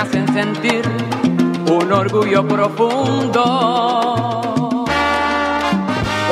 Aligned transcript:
Hacen 0.00 0.26
sentir 0.28 0.80
un 1.70 1.92
orgullo 1.92 2.48
profundo. 2.48 3.42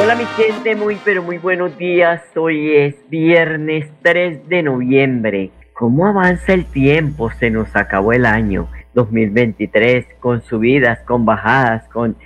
Hola 0.00 0.14
mi 0.16 0.24
gente, 0.24 0.74
muy 0.74 0.96
pero 1.04 1.22
muy 1.22 1.36
buenos 1.36 1.76
días. 1.76 2.22
Hoy 2.34 2.74
es 2.74 2.94
viernes 3.10 3.90
3 4.00 4.48
de 4.48 4.62
noviembre. 4.62 5.50
¿Cómo 5.74 6.06
avanza 6.06 6.54
el 6.54 6.64
tiempo? 6.64 7.30
Se 7.32 7.50
nos 7.50 7.76
acabó 7.76 8.14
el 8.14 8.24
año 8.24 8.70
2023 8.94 10.06
con 10.18 10.40
subidas, 10.40 11.00
con 11.00 11.26
bajadas, 11.26 11.86
con 11.88 12.16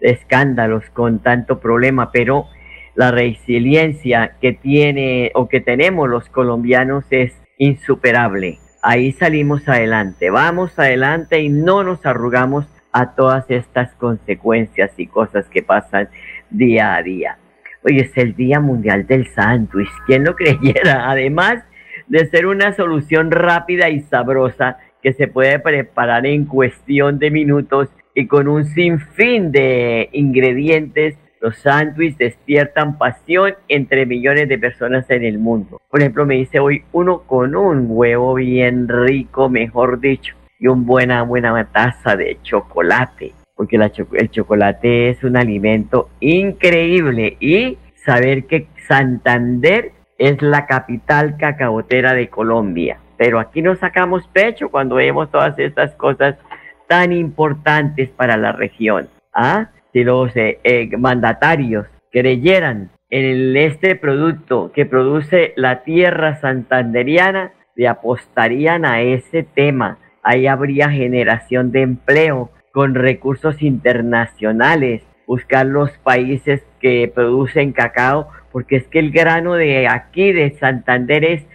escándalos, 0.00 0.88
con 0.90 1.18
tanto 1.18 1.58
problema, 1.58 2.12
pero 2.12 2.46
la 2.94 3.10
resiliencia 3.10 4.36
que 4.40 4.52
tiene 4.52 5.32
o 5.34 5.48
que 5.48 5.60
tenemos 5.60 6.08
los 6.08 6.28
colombianos 6.28 7.04
es 7.10 7.32
insuperable 7.58 8.60
ahí 8.82 9.12
salimos 9.12 9.68
adelante, 9.68 10.28
vamos 10.30 10.76
adelante 10.78 11.40
y 11.40 11.48
no 11.48 11.84
nos 11.84 12.04
arrugamos 12.04 12.66
a 12.90 13.14
todas 13.14 13.48
estas 13.48 13.94
consecuencias 13.94 14.90
y 14.98 15.06
cosas 15.06 15.48
que 15.48 15.62
pasan 15.62 16.08
día 16.50 16.96
a 16.96 17.02
día. 17.02 17.38
Hoy 17.84 17.98
es 17.98 18.16
el 18.16 18.34
Día 18.34 18.60
Mundial 18.60 19.06
del 19.06 19.28
Sándwich, 19.28 19.88
¿quién 20.06 20.24
lo 20.24 20.34
creyera? 20.36 21.10
Además 21.10 21.64
de 22.08 22.26
ser 22.26 22.46
una 22.46 22.74
solución 22.74 23.30
rápida 23.30 23.88
y 23.88 24.00
sabrosa 24.00 24.78
que 25.00 25.12
se 25.12 25.28
puede 25.28 25.58
preparar 25.60 26.26
en 26.26 26.44
cuestión 26.44 27.18
de 27.18 27.30
minutos 27.30 27.88
y 28.14 28.26
con 28.26 28.48
un 28.48 28.66
sinfín 28.66 29.52
de 29.52 30.10
ingredientes 30.12 31.16
los 31.42 31.56
sándwiches 31.58 32.18
despiertan 32.18 32.96
pasión 32.96 33.54
entre 33.66 34.06
millones 34.06 34.48
de 34.48 34.58
personas 34.58 35.10
en 35.10 35.24
el 35.24 35.40
mundo. 35.40 35.80
Por 35.90 36.00
ejemplo, 36.00 36.24
me 36.24 36.36
dice 36.36 36.60
hoy 36.60 36.84
uno 36.92 37.22
con 37.22 37.56
un 37.56 37.86
huevo 37.88 38.34
bien 38.34 38.86
rico, 38.86 39.48
mejor 39.48 39.98
dicho, 39.98 40.36
y 40.60 40.68
una 40.68 40.82
buena, 40.82 41.22
buena 41.22 41.64
taza 41.64 42.14
de 42.14 42.38
chocolate, 42.44 43.32
porque 43.56 43.76
el 43.76 44.30
chocolate 44.30 45.10
es 45.10 45.24
un 45.24 45.36
alimento 45.36 46.10
increíble 46.20 47.36
y 47.40 47.76
saber 47.96 48.44
que 48.44 48.68
Santander 48.86 49.90
es 50.18 50.40
la 50.42 50.66
capital 50.66 51.36
cacaotera 51.38 52.14
de 52.14 52.28
Colombia. 52.28 52.98
Pero 53.16 53.40
aquí 53.40 53.62
nos 53.62 53.80
sacamos 53.80 54.28
pecho 54.28 54.68
cuando 54.68 54.94
vemos 54.94 55.28
todas 55.32 55.58
estas 55.58 55.92
cosas 55.96 56.36
tan 56.86 57.12
importantes 57.12 58.10
para 58.10 58.36
la 58.36 58.52
región. 58.52 59.08
¿Ah? 59.34 59.70
Si 59.92 60.04
los 60.04 60.34
eh, 60.36 60.58
eh, 60.64 60.88
mandatarios 60.96 61.86
creyeran 62.10 62.90
en 63.10 63.56
este 63.56 63.94
producto 63.94 64.72
que 64.72 64.86
produce 64.86 65.52
la 65.56 65.82
tierra 65.84 66.40
santanderiana, 66.40 67.52
le 67.74 67.88
apostarían 67.88 68.84
a 68.84 69.02
ese 69.02 69.42
tema. 69.42 69.98
Ahí 70.22 70.46
habría 70.46 70.90
generación 70.90 71.72
de 71.72 71.82
empleo 71.82 72.50
con 72.72 72.94
recursos 72.94 73.60
internacionales, 73.60 75.02
buscar 75.26 75.66
los 75.66 75.90
países 75.98 76.62
que 76.80 77.10
producen 77.14 77.72
cacao, 77.72 78.28
porque 78.50 78.76
es 78.76 78.86
que 78.88 78.98
el 78.98 79.10
grano 79.10 79.54
de 79.54 79.88
aquí, 79.88 80.32
de 80.32 80.52
Santander, 80.58 81.24
es 81.24 81.46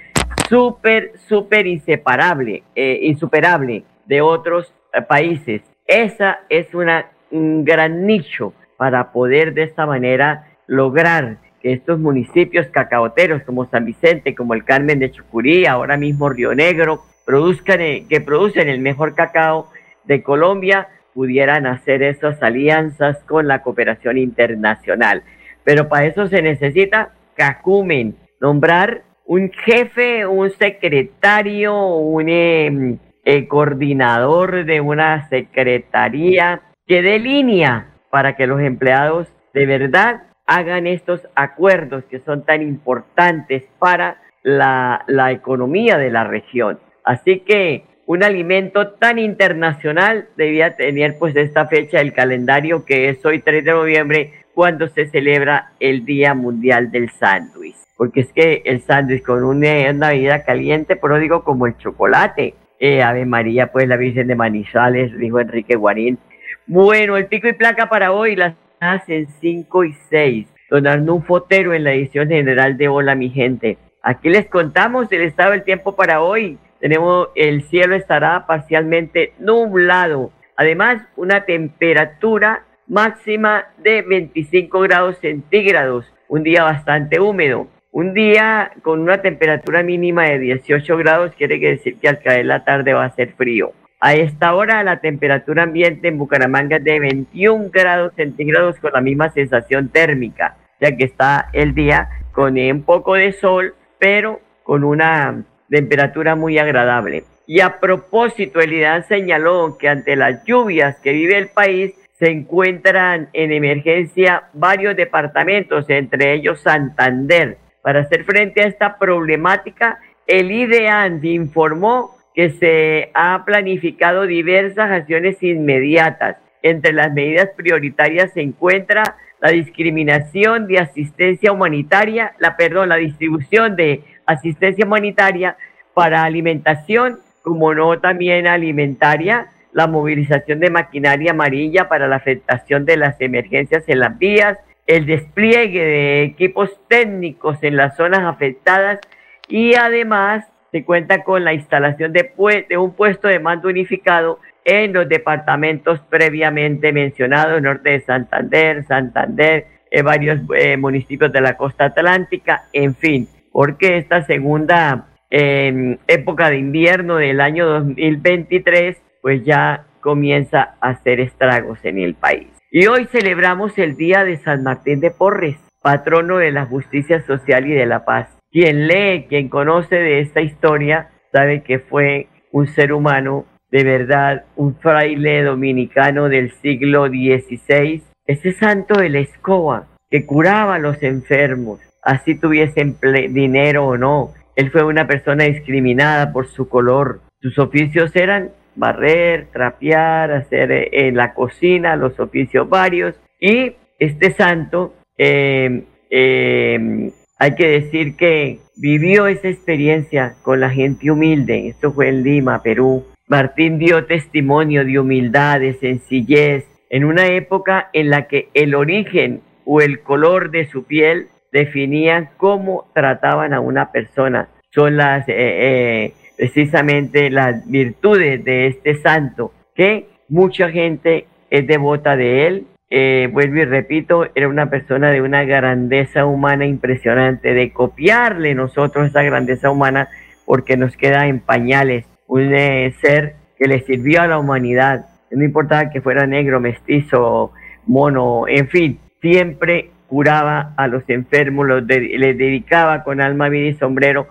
súper, 0.50 1.14
súper 1.28 1.66
inseparable, 1.66 2.64
eh, 2.76 3.00
insuperable 3.02 3.84
de 4.06 4.22
otros 4.22 4.74
países. 5.08 5.62
Esa 5.88 6.42
es 6.50 6.74
una 6.74 7.08
un 7.32 7.66
gran 7.66 8.06
nicho 8.06 8.54
para 8.78 9.12
poder 9.12 9.54
de 9.54 9.64
esta 9.64 9.86
manera 9.86 10.48
lograr 10.68 11.38
que 11.62 11.74
estos 11.74 12.00
municipios 12.00 12.68
cacaoteros 12.68 13.42
como 13.44 13.66
San 13.70 13.86
Vicente, 13.86 14.36
como 14.36 14.54
el 14.54 14.64
Carmen 14.64 15.00
de 15.00 15.12
Chucurí, 15.12 15.66
ahora 15.66 15.98
mismo 15.98 16.30
Río 16.30 16.54
Negro, 16.54 17.04
produzcan, 17.26 17.82
eh, 17.82 18.06
que 18.08 18.22
producen 18.22 18.70
el 18.70 18.80
mejor 18.80 19.16
cacao 19.16 19.70
de 20.06 20.24
Colombia, 20.24 20.88
pudieran 21.14 21.66
hacer 21.66 22.04
esas 22.04 22.42
alianzas 22.44 23.18
con 23.24 23.48
la 23.48 23.64
cooperación 23.64 24.18
internacional. 24.18 25.24
Pero 25.64 25.90
para 25.90 26.06
eso 26.06 26.28
se 26.28 26.42
necesita 26.42 27.14
cacumen, 27.36 28.16
nombrar 28.40 29.02
un 29.26 29.52
jefe, 29.52 30.26
un 30.26 30.52
secretario, 30.52 31.76
un 31.96 32.30
em, 32.30 32.98
eh, 33.26 33.48
coordinador 33.48 34.64
de 34.64 34.80
una 34.80 35.28
secretaría 35.28 36.62
que 36.88 37.02
dé 37.02 37.20
línea 37.20 37.88
para 38.10 38.36
que 38.36 38.48
los 38.48 38.62
empleados 38.62 39.28
de 39.54 39.66
verdad 39.66 40.24
hagan 40.46 40.88
estos 40.88 41.28
acuerdos 41.36 42.06
que 42.06 42.20
son 42.20 42.46
tan 42.46 42.62
importantes 42.62 43.64
para 43.78 44.22
la, 44.44 45.04
economía 45.32 45.98
de 45.98 46.10
la 46.10 46.24
región. 46.24 46.80
Así 47.04 47.42
que 47.42 47.84
un 48.06 48.24
alimento 48.24 48.94
tan 48.94 49.20
internacional 49.20 50.30
debía 50.38 50.78
tener 50.78 51.18
pues 51.20 51.36
esta 51.36 51.68
fecha 51.68 51.98
del 51.98 52.14
calendario 52.14 52.86
que 52.86 53.10
es 53.10 53.26
hoy 53.26 53.40
3 53.40 53.66
de 53.66 53.72
noviembre 53.72 54.34
cuando 54.54 54.88
se 54.88 55.08
celebra 55.08 55.74
el 55.82 56.06
Día 56.06 56.34
Mundial 56.34 56.90
del 56.92 57.10
Sándwich. 57.10 57.76
Porque 57.98 58.22
es 58.22 58.32
que 58.32 58.62
el 58.64 58.82
sándwich 58.82 59.24
con 59.24 59.44
una, 59.44 59.92
una 59.92 60.10
bebida 60.10 60.44
caliente, 60.44 60.96
pero 60.96 61.20
digo 61.20 61.44
como 61.44 61.68
el 61.68 61.78
chocolate. 61.78 62.54
Eh, 62.80 63.02
Ave 63.02 63.26
María, 63.26 63.72
pues 63.72 63.88
la 63.88 63.98
Virgen 63.98 64.28
de 64.28 64.36
Manizales, 64.36 65.18
dijo 65.18 65.40
Enrique 65.40 65.76
Guarín, 65.76 66.20
bueno, 66.68 67.16
el 67.16 67.28
pico 67.28 67.48
y 67.48 67.54
placa 67.54 67.88
para 67.88 68.12
hoy 68.12 68.36
las 68.36 68.54
hacen 68.82 69.28
5 69.40 69.86
y 69.86 69.94
6. 70.10 70.48
Don 70.70 70.86
Arnulfo 70.86 71.40
Fotero 71.40 71.74
en 71.74 71.86
la 71.86 71.94
edición 71.94 72.28
general 72.28 72.76
de 72.76 72.90
Hola 72.90 73.16
mi 73.16 73.30
gente. 73.30 73.78
Aquí 74.04 74.28
les 74.28 74.48
contamos 74.48 75.10
el 75.14 75.22
estado 75.22 75.52
del 75.52 75.64
tiempo 75.64 75.96
para 75.96 76.22
hoy. 76.22 76.58
Tenemos 76.82 77.30
el 77.36 77.64
cielo 77.64 77.96
estará 77.96 78.46
parcialmente 78.48 79.34
nublado. 79.40 80.32
Además, 80.58 81.02
una 81.16 81.46
temperatura 81.46 82.66
máxima 82.86 83.68
de 83.78 84.02
25 84.02 84.82
grados 84.82 85.18
centígrados. 85.20 86.14
Un 86.28 86.44
día 86.44 86.64
bastante 86.64 87.22
húmedo. 87.22 87.68
Un 87.92 88.14
día 88.14 88.74
con 88.82 89.00
una 89.00 89.22
temperatura 89.22 89.84
mínima 89.84 90.26
de 90.26 90.40
18 90.40 90.98
grados 90.98 91.32
quiere 91.38 91.60
decir 91.60 91.98
que 91.98 92.10
al 92.10 92.20
caer 92.20 92.46
la 92.46 92.66
tarde 92.66 92.94
va 92.94 93.06
a 93.06 93.16
ser 93.16 93.34
frío. 93.38 93.72
A 94.00 94.14
esta 94.14 94.54
hora 94.54 94.84
la 94.84 95.00
temperatura 95.00 95.64
ambiente 95.64 96.08
en 96.08 96.20
Bucaramanga 96.20 96.78
es 96.78 96.84
de 96.84 97.00
21 97.00 97.72
grados 97.72 98.14
centígrados 98.16 98.78
con 98.80 98.92
la 98.94 99.02
misma 99.02 99.32
sensación 99.32 99.90
térmica, 99.90 100.56
ya 100.80 100.96
que 100.96 101.06
está 101.06 101.50
el 101.52 101.74
día 101.74 102.08
con 102.32 102.60
un 102.60 102.84
poco 102.84 103.16
de 103.16 103.32
sol, 103.32 103.74
pero 103.98 104.40
con 104.62 104.84
una 104.84 105.44
temperatura 105.68 106.36
muy 106.36 106.60
agradable. 106.60 107.24
Y 107.48 107.62
a 107.62 107.80
propósito, 107.80 108.60
el 108.60 108.74
IDAN 108.74 109.04
señaló 109.08 109.78
que 109.80 109.90
ante 109.90 110.16
las 110.16 110.44
lluvias 110.46 110.98
que 111.00 111.14
vive 111.14 111.38
el 111.38 111.48
país, 111.48 111.96
se 112.20 112.30
encuentran 112.30 113.30
en 113.34 113.52
emergencia 113.52 114.44
varios 114.54 114.96
departamentos, 114.96 115.90
entre 115.90 116.34
ellos 116.34 116.62
Santander. 116.62 117.58
Para 117.82 118.02
hacer 118.02 118.26
frente 118.26 118.62
a 118.62 118.68
esta 118.68 118.98
problemática, 118.98 120.00
el 120.26 120.52
IDEAN 120.52 121.24
informó 121.24 122.17
que 122.38 122.52
se 122.52 123.10
ha 123.16 123.44
planificado 123.46 124.28
diversas 124.28 124.92
acciones 124.92 125.42
inmediatas. 125.42 126.38
Entre 126.62 126.94
las 126.94 127.12
medidas 127.12 127.50
prioritarias 127.58 128.32
se 128.34 128.42
encuentra 128.42 129.16
la 129.42 129.50
discriminación 129.50 130.68
de 130.68 130.78
asistencia 130.78 131.52
humanitaria, 131.52 132.34
la 132.38 132.56
perdón, 132.56 132.90
la 132.90 132.98
distribución 132.98 133.76
de 133.76 134.04
asistencia 134.28 134.86
humanitaria 134.86 135.58
para 135.96 136.26
alimentación, 136.26 137.22
como 137.42 137.74
no 137.74 138.00
también 138.00 138.46
alimentaria, 138.46 139.48
la 139.72 139.88
movilización 139.88 140.60
de 140.60 140.70
maquinaria 140.70 141.32
amarilla 141.32 141.90
para 141.90 142.08
la 142.08 142.18
afectación 142.18 142.86
de 142.86 142.98
las 142.98 143.20
emergencias 143.20 143.84
en 143.88 144.00
las 144.00 144.16
vías, 144.20 144.60
el 144.86 145.08
despliegue 145.08 145.84
de 145.84 146.22
equipos 146.22 146.70
técnicos 146.88 147.64
en 147.64 147.78
las 147.78 147.98
zonas 147.98 148.20
afectadas 148.20 149.00
y 149.48 149.74
además 149.74 150.46
se 150.72 150.84
cuenta 150.84 151.24
con 151.24 151.44
la 151.44 151.54
instalación 151.54 152.14
de, 152.14 152.32
un 152.78 152.94
puesto 152.94 153.28
de 153.28 153.40
mando 153.40 153.70
unificado 153.70 154.40
en 154.66 154.94
los 154.94 155.08
departamentos 155.08 156.02
previamente 156.10 156.92
mencionados, 156.92 157.62
norte 157.62 157.92
de 157.92 158.02
Santander, 158.02 158.86
Santander, 158.86 159.66
en 159.90 160.06
varios 160.06 160.40
eh, 160.56 160.76
municipios 160.76 161.32
de 161.32 161.42
la 161.42 161.56
costa 161.56 161.86
atlántica, 161.86 162.64
en 162.74 162.94
fin, 162.94 163.30
porque 163.52 163.98
esta 163.98 164.24
segunda 164.24 165.08
em, 165.30 165.98
época 166.08 166.50
de 166.50 166.58
invierno 166.58 167.16
del 167.16 167.40
año 167.40 167.66
2023, 167.66 169.02
pues 169.22 169.46
ya 169.46 169.86
comienza 170.02 170.76
a 170.82 170.90
hacer 170.90 171.22
estragos 171.22 171.80
en 171.84 172.00
el 172.00 172.16
país. 172.16 172.48
Y 172.70 172.88
hoy 172.88 173.06
celebramos 173.06 173.78
el 173.78 173.96
Día 173.96 174.26
de 174.26 174.38
San 174.38 174.64
Martín 174.64 175.00
de 175.00 175.12
Porres, 175.12 175.58
patrono 175.82 176.38
de 176.38 176.52
la 176.52 176.66
justicia 176.66 177.22
social 177.22 177.66
y 177.66 177.74
de 177.74 177.86
la 177.86 178.04
paz. 178.04 178.37
Quien 178.60 178.88
lee, 178.88 179.28
quien 179.30 179.50
conoce 179.50 179.94
de 179.94 180.20
esta 180.20 180.42
historia, 180.42 181.12
sabe 181.32 181.62
que 181.62 181.78
fue 181.78 182.26
un 182.52 182.66
ser 182.66 182.92
humano 182.92 183.46
de 183.70 183.84
verdad, 183.84 184.46
un 184.56 184.76
fraile 184.80 185.44
dominicano 185.44 186.28
del 186.28 186.52
siglo 186.54 187.06
XVI, 187.06 188.02
ese 188.26 188.54
santo 188.54 189.00
de 189.00 189.10
la 189.10 189.20
escoba 189.20 189.86
que 190.10 190.26
curaba 190.26 190.74
a 190.74 190.80
los 190.80 191.04
enfermos, 191.04 191.82
así 192.02 192.34
tuviesen 192.34 192.98
dinero 193.30 193.86
o 193.86 193.96
no. 193.96 194.34
Él 194.56 194.72
fue 194.72 194.84
una 194.84 195.06
persona 195.06 195.44
discriminada 195.44 196.34
por 196.34 196.48
su 196.48 196.68
color. 196.68 197.22
Sus 197.40 197.60
oficios 197.60 198.16
eran 198.16 198.50
barrer, 198.76 199.50
trapear, 199.54 200.32
hacer 200.32 200.72
eh, 200.72 200.90
en 200.94 201.16
la 201.16 201.36
cocina, 201.36 201.96
los 201.96 202.20
oficios 202.20 202.68
varios. 202.68 203.14
Y 203.40 203.76
este 204.00 204.32
santo, 204.32 204.96
em, 205.16 205.84
em, 206.10 207.12
hay 207.40 207.56
que 207.56 207.68
decir 207.68 208.16
que 208.16 208.60
vivió 208.76 209.28
esa 209.28 209.48
experiencia 209.48 210.36
con 210.42 210.60
la 210.60 210.70
gente 210.70 211.12
humilde. 211.12 211.68
Esto 211.68 211.92
fue 211.92 212.10
en 212.10 212.24
Lima, 212.24 212.62
Perú. 212.62 213.06
Martín 213.28 213.78
dio 213.78 214.06
testimonio 214.06 214.86
de 214.86 215.00
humildad, 215.00 215.60
de 215.60 215.74
sencillez, 215.74 216.66
en 216.90 217.04
una 217.04 217.28
época 217.28 217.90
en 217.94 218.10
la 218.10 218.28
que 218.28 218.50
el 218.54 218.74
origen 218.74 219.42
o 219.66 219.82
el 219.82 220.00
color 220.02 220.52
de 220.52 220.68
su 220.68 220.86
piel 220.86 221.28
definían 221.52 222.30
cómo 222.38 222.90
trataban 222.94 223.54
a 223.54 223.60
una 223.60 223.92
persona. 223.92 224.48
Son 224.74 224.96
las 224.96 225.28
eh, 225.28 225.34
eh, 225.38 226.14
precisamente 226.38 227.30
las 227.30 227.68
virtudes 227.70 228.44
de 228.44 228.68
este 228.68 228.96
santo, 229.02 229.52
que 229.76 230.08
mucha 230.30 230.70
gente 230.70 231.26
es 231.50 231.68
devota 231.68 232.16
de 232.16 232.48
él. 232.48 232.68
Eh, 232.90 233.30
vuelvo 233.34 233.58
y 233.58 233.66
repito, 233.66 234.28
era 234.34 234.48
una 234.48 234.70
persona 234.70 235.12
de 235.12 235.22
una 235.22 235.44
grandeza 235.44 236.26
humana 236.26 236.66
impresionante, 236.66 237.54
de 237.54 237.74
copiarle 237.74 238.56
nosotros 238.56 239.08
esa 239.08 239.24
grandeza 239.24 239.70
humana 239.70 240.08
porque 240.46 240.78
nos 240.78 240.96
queda 240.96 241.28
en 241.28 241.42
pañales 241.42 242.06
un 242.28 242.54
eh, 242.54 242.94
ser 243.02 243.36
que 243.58 243.68
le 243.68 243.82
sirvió 243.82 244.22
a 244.22 244.28
la 244.28 244.40
humanidad, 244.40 245.06
no 245.32 245.44
importaba 245.44 245.90
que 245.90 246.02
fuera 246.02 246.26
negro, 246.28 246.60
mestizo, 246.60 247.52
mono, 247.86 248.48
en 248.48 248.68
fin, 248.70 249.00
siempre 249.22 249.92
curaba 250.08 250.74
a 250.78 250.88
los 250.88 251.04
enfermos, 251.10 251.68
los 251.68 251.84
les 251.86 252.38
dedicaba 252.38 253.04
con 253.04 253.20
alma, 253.20 253.50
vida 253.50 253.68
y 253.68 253.74
sombrero 253.74 254.28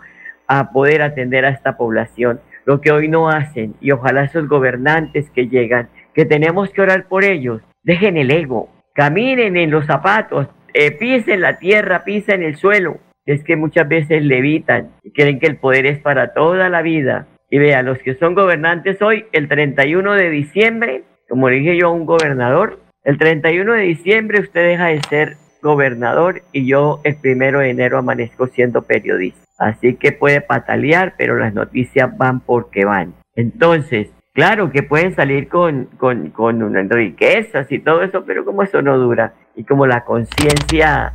a 0.46 0.70
poder 0.70 1.02
atender 1.02 1.44
a 1.44 1.50
esta 1.50 1.76
población, 1.76 2.40
lo 2.64 2.80
que 2.80 2.92
hoy 2.92 3.08
no 3.08 3.28
hacen, 3.28 3.74
y 3.80 3.90
ojalá 3.90 4.24
esos 4.24 4.48
gobernantes 4.48 5.28
que 5.30 5.48
llegan, 5.48 5.88
que 6.14 6.24
tenemos 6.24 6.70
que 6.70 6.82
orar 6.82 7.06
por 7.08 7.24
ellos, 7.24 7.60
dejen 7.86 8.16
el 8.16 8.32
ego, 8.32 8.68
caminen 8.94 9.56
en 9.56 9.70
los 9.70 9.86
zapatos, 9.86 10.48
eh, 10.74 10.90
pisen 10.90 11.40
la 11.40 11.58
tierra, 11.58 12.04
pisen 12.04 12.42
el 12.42 12.56
suelo, 12.56 12.98
es 13.24 13.42
que 13.44 13.56
muchas 13.56 13.88
veces 13.88 14.22
levitan 14.22 14.90
y 15.04 15.12
creen 15.12 15.38
que 15.38 15.46
el 15.46 15.56
poder 15.56 15.86
es 15.86 16.00
para 16.00 16.34
toda 16.34 16.68
la 16.68 16.82
vida, 16.82 17.28
y 17.48 17.58
vea, 17.58 17.82
los 17.82 17.98
que 17.98 18.16
son 18.16 18.34
gobernantes 18.34 19.00
hoy, 19.00 19.26
el 19.32 19.46
31 19.46 20.14
de 20.14 20.30
diciembre, 20.30 21.04
como 21.28 21.48
dije 21.48 21.76
yo 21.76 21.86
a 21.86 21.92
un 21.92 22.04
gobernador, 22.04 22.80
el 23.04 23.18
31 23.18 23.72
de 23.74 23.82
diciembre 23.82 24.40
usted 24.40 24.66
deja 24.66 24.86
de 24.86 25.00
ser 25.08 25.36
gobernador 25.62 26.42
y 26.52 26.66
yo 26.66 27.00
el 27.04 27.16
primero 27.16 27.60
de 27.60 27.70
enero 27.70 27.98
amanezco 27.98 28.48
siendo 28.48 28.82
periodista. 28.82 29.40
Así 29.58 29.94
que 29.94 30.10
puede 30.10 30.40
patalear, 30.40 31.14
pero 31.16 31.38
las 31.38 31.54
noticias 31.54 32.16
van 32.18 32.40
porque 32.40 32.84
van. 32.84 33.14
Entonces, 33.36 34.10
claro 34.36 34.70
que 34.70 34.82
pueden 34.82 35.14
salir 35.14 35.48
con, 35.48 35.86
con, 35.96 36.28
con 36.28 36.90
riquezas 36.90 37.72
y 37.72 37.78
todo 37.78 38.02
eso, 38.02 38.22
pero 38.26 38.44
como 38.44 38.62
eso 38.62 38.82
no 38.82 38.98
dura 38.98 39.32
y 39.56 39.64
como 39.64 39.86
la 39.86 40.04
conciencia 40.04 41.14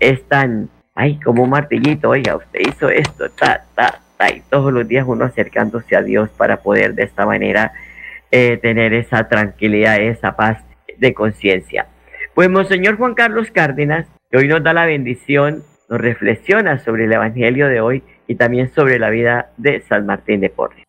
es 0.00 0.26
tan, 0.26 0.70
ay, 0.94 1.20
como 1.20 1.44
un 1.44 1.50
martillito, 1.50 2.08
oiga, 2.08 2.36
usted 2.36 2.60
hizo 2.60 2.88
esto, 2.88 3.28
ta, 3.30 3.64
ta, 3.74 4.00
y 4.34 4.40
todos 4.48 4.72
los 4.72 4.88
días 4.88 5.04
uno 5.06 5.26
acercándose 5.26 5.94
a 5.94 6.00
Dios 6.00 6.30
para 6.30 6.62
poder 6.62 6.94
de 6.94 7.02
esta 7.02 7.26
manera 7.26 7.72
eh, 8.30 8.56
tener 8.56 8.94
esa 8.94 9.28
tranquilidad, 9.28 10.00
esa 10.00 10.34
paz 10.34 10.64
de 10.96 11.12
conciencia. 11.12 11.86
Pues 12.34 12.48
Monseñor 12.48 12.96
Juan 12.96 13.12
Carlos 13.12 13.50
Cárdenas, 13.50 14.06
que 14.30 14.38
hoy 14.38 14.48
nos 14.48 14.62
da 14.62 14.72
la 14.72 14.86
bendición, 14.86 15.62
nos 15.90 16.00
reflexiona 16.00 16.78
sobre 16.78 17.04
el 17.04 17.12
Evangelio 17.12 17.68
de 17.68 17.82
hoy 17.82 18.02
y 18.26 18.36
también 18.36 18.72
sobre 18.72 18.98
la 18.98 19.10
vida 19.10 19.50
de 19.58 19.82
San 19.82 20.06
Martín 20.06 20.40
de 20.40 20.48
Porres. 20.48 20.82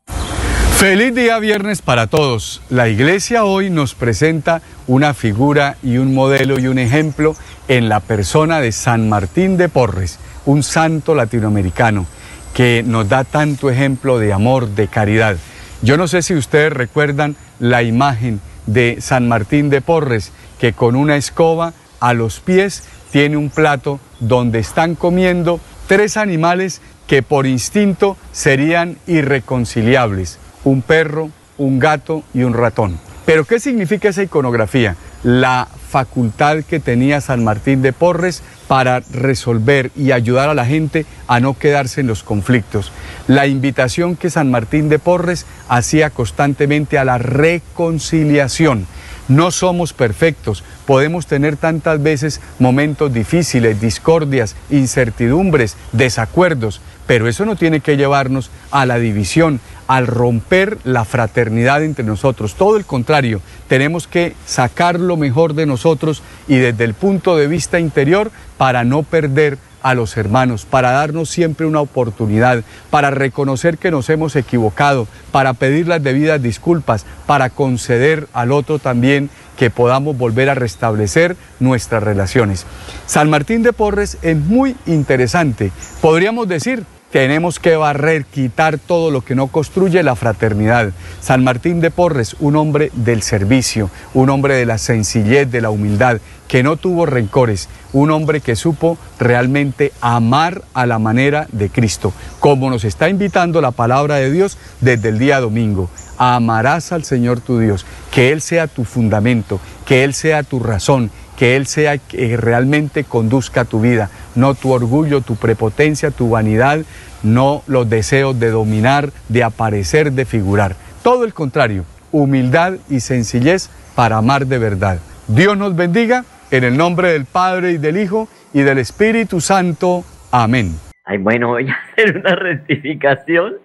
Feliz 0.75 1.15
día 1.15 1.39
viernes 1.39 1.81
para 1.81 2.07
todos. 2.07 2.61
La 2.69 2.89
iglesia 2.89 3.45
hoy 3.45 3.69
nos 3.69 3.95
presenta 3.95 4.61
una 4.87 5.13
figura 5.13 5.77
y 5.81 5.97
un 5.97 6.13
modelo 6.13 6.59
y 6.59 6.67
un 6.67 6.79
ejemplo 6.79 7.33
en 7.69 7.87
la 7.87 8.01
persona 8.01 8.59
de 8.59 8.73
San 8.73 9.07
Martín 9.07 9.55
de 9.55 9.69
Porres, 9.69 10.19
un 10.45 10.63
santo 10.63 11.15
latinoamericano 11.15 12.05
que 12.53 12.83
nos 12.85 13.07
da 13.07 13.23
tanto 13.23 13.69
ejemplo 13.69 14.19
de 14.19 14.33
amor, 14.33 14.67
de 14.67 14.89
caridad. 14.89 15.37
Yo 15.81 15.95
no 15.95 16.09
sé 16.09 16.21
si 16.21 16.35
ustedes 16.35 16.73
recuerdan 16.73 17.37
la 17.59 17.81
imagen 17.81 18.41
de 18.65 18.97
San 18.99 19.29
Martín 19.29 19.69
de 19.69 19.79
Porres, 19.79 20.33
que 20.59 20.73
con 20.73 20.97
una 20.97 21.15
escoba 21.15 21.71
a 22.01 22.13
los 22.13 22.41
pies 22.41 22.83
tiene 23.11 23.37
un 23.37 23.49
plato 23.49 24.01
donde 24.19 24.59
están 24.59 24.95
comiendo 24.95 25.61
tres 25.87 26.17
animales 26.17 26.81
que 27.07 27.23
por 27.23 27.45
instinto 27.45 28.17
serían 28.33 28.97
irreconciliables, 29.07 30.39
un 30.65 30.81
perro, 30.81 31.29
un 31.57 31.79
gato 31.79 32.23
y 32.33 32.43
un 32.43 32.53
ratón. 32.53 32.99
Pero 33.25 33.45
¿qué 33.45 33.59
significa 33.59 34.09
esa 34.09 34.21
iconografía? 34.21 34.97
La 35.23 35.67
facultad 35.89 36.63
que 36.63 36.79
tenía 36.79 37.21
San 37.21 37.43
Martín 37.43 37.81
de 37.81 37.93
Porres 37.93 38.43
para 38.67 38.99
resolver 39.11 39.91
y 39.95 40.11
ayudar 40.11 40.49
a 40.49 40.53
la 40.53 40.65
gente 40.65 41.05
a 41.27 41.39
no 41.39 41.57
quedarse 41.57 42.01
en 42.01 42.07
los 42.07 42.21
conflictos. 42.21 42.91
La 43.27 43.47
invitación 43.47 44.15
que 44.15 44.29
San 44.29 44.51
Martín 44.51 44.89
de 44.89 44.99
Porres 44.99 45.45
hacía 45.69 46.09
constantemente 46.09 46.99
a 46.99 47.05
la 47.05 47.17
reconciliación. 47.17 48.85
No 49.27 49.49
somos 49.49 49.93
perfectos, 49.93 50.63
podemos 50.85 51.25
tener 51.25 51.57
tantas 51.57 52.03
veces 52.03 52.41
momentos 52.59 53.11
difíciles, 53.11 53.81
discordias, 53.81 54.55
incertidumbres, 54.69 55.77
desacuerdos, 55.93 56.79
pero 57.07 57.27
eso 57.27 57.45
no 57.45 57.55
tiene 57.55 57.79
que 57.79 57.97
llevarnos 57.97 58.51
a 58.69 58.85
la 58.85 58.99
división, 58.99 59.59
al 59.87 60.07
romper 60.07 60.77
la 60.83 61.05
fraternidad 61.05 61.83
entre 61.83 62.05
nosotros. 62.05 62.55
Todo 62.55 62.77
el 62.77 62.85
contrario, 62.85 63.41
tenemos 63.67 64.07
que 64.07 64.35
sacar 64.45 64.99
lo 64.99 65.17
mejor 65.17 65.53
de 65.53 65.65
nosotros 65.65 66.23
y 66.47 66.57
desde 66.57 66.83
el 66.83 66.93
punto 66.93 67.35
de 67.37 67.47
vista 67.47 67.79
interior 67.79 68.31
para 68.57 68.83
no 68.83 69.03
perder 69.03 69.57
a 69.85 69.93
los 69.93 70.17
hermanos, 70.17 70.65
para 70.65 70.89
darnos 70.91 71.29
siempre 71.29 71.67
una 71.67 71.79
oportunidad, 71.79 72.63
para 72.89 73.11
reconocer 73.11 73.77
que 73.77 73.91
nos 73.91 74.09
hemos 74.09 74.35
equivocado, 74.35 75.07
para 75.31 75.53
pedir 75.53 75.87
las 75.87 76.01
debidas 76.01 76.41
disculpas, 76.41 77.05
para 77.27 77.51
conceder 77.51 78.27
al 78.33 78.51
otro 78.51 78.79
también 78.79 79.29
que 79.59 79.69
podamos 79.69 80.17
volver 80.17 80.49
a 80.49 80.55
restablecer 80.55 81.37
nuestras 81.59 82.01
relaciones. 82.01 82.65
San 83.05 83.29
Martín 83.29 83.61
de 83.61 83.73
Porres 83.73 84.17
es 84.23 84.35
muy 84.35 84.75
interesante, 84.87 85.71
podríamos 86.01 86.47
decir, 86.47 86.83
tenemos 87.15 87.59
que 87.59 87.77
barrer, 87.77 88.25
quitar 88.25 88.77
todo 88.77 89.09
lo 89.09 89.21
que 89.21 89.35
no 89.35 89.47
construye 89.47 90.03
la 90.03 90.17
fraternidad. 90.17 90.91
San 91.21 91.45
Martín 91.45 91.79
de 91.79 91.89
Porres, 91.89 92.35
un 92.41 92.57
hombre 92.57 92.91
del 92.93 93.21
servicio, 93.21 93.89
un 94.13 94.29
hombre 94.29 94.55
de 94.55 94.65
la 94.65 94.77
sencillez, 94.77 95.49
de 95.49 95.61
la 95.61 95.69
humildad, 95.69 96.19
que 96.49 96.61
no 96.61 96.75
tuvo 96.75 97.05
rencores, 97.05 97.69
un 97.93 98.11
hombre 98.11 98.41
que 98.41 98.57
supo 98.57 98.97
realmente 99.17 99.93
amar 100.01 100.63
a 100.73 100.85
la 100.85 100.99
manera 100.99 101.47
de 101.53 101.69
Cristo, 101.69 102.11
como 102.41 102.69
nos 102.69 102.83
está 102.83 103.07
invitando 103.07 103.61
la 103.61 103.71
palabra 103.71 104.15
de 104.15 104.29
Dios 104.29 104.57
desde 104.81 105.07
el 105.07 105.17
día 105.17 105.39
domingo. 105.39 105.89
Amarás 106.17 106.91
al 106.91 107.05
Señor 107.05 107.39
tu 107.39 107.59
Dios, 107.59 107.85
que 108.11 108.33
Él 108.33 108.41
sea 108.41 108.67
tu 108.67 108.83
fundamento, 108.83 109.61
que 109.85 110.03
Él 110.03 110.13
sea 110.13 110.43
tu 110.43 110.59
razón, 110.59 111.11
que 111.37 111.55
Él 111.55 111.67
sea 111.67 111.97
que 111.97 112.37
realmente 112.37 113.03
conduzca 113.03 113.65
tu 113.65 113.81
vida, 113.81 114.09
no 114.35 114.53
tu 114.55 114.71
orgullo, 114.71 115.21
tu 115.21 115.35
prepotencia, 115.35 116.11
tu 116.11 116.29
vanidad, 116.29 116.79
no 117.23 117.63
los 117.67 117.89
deseos 117.89 118.39
de 118.39 118.51
dominar, 118.51 119.11
de 119.29 119.43
aparecer, 119.43 120.11
de 120.11 120.25
figurar. 120.25 120.75
Todo 121.03 121.25
el 121.25 121.33
contrario, 121.33 121.85
humildad 122.11 122.73
y 122.89 122.99
sencillez 122.99 123.69
para 123.95 124.17
amar 124.17 124.47
de 124.47 124.57
verdad. 124.57 124.99
Dios 125.27 125.57
nos 125.57 125.75
bendiga 125.75 126.23
en 126.51 126.63
el 126.63 126.77
nombre 126.77 127.11
del 127.11 127.25
Padre 127.25 127.71
y 127.71 127.77
del 127.77 127.97
Hijo 127.97 128.27
y 128.53 128.61
del 128.61 128.77
Espíritu 128.77 129.41
Santo. 129.41 130.03
Amén. 130.31 130.75
Ay, 131.03 131.17
bueno, 131.17 131.49
voy 131.49 131.67
a 131.69 131.75
hacer 131.91 132.17
una 132.17 132.35
rectificación 132.35 133.55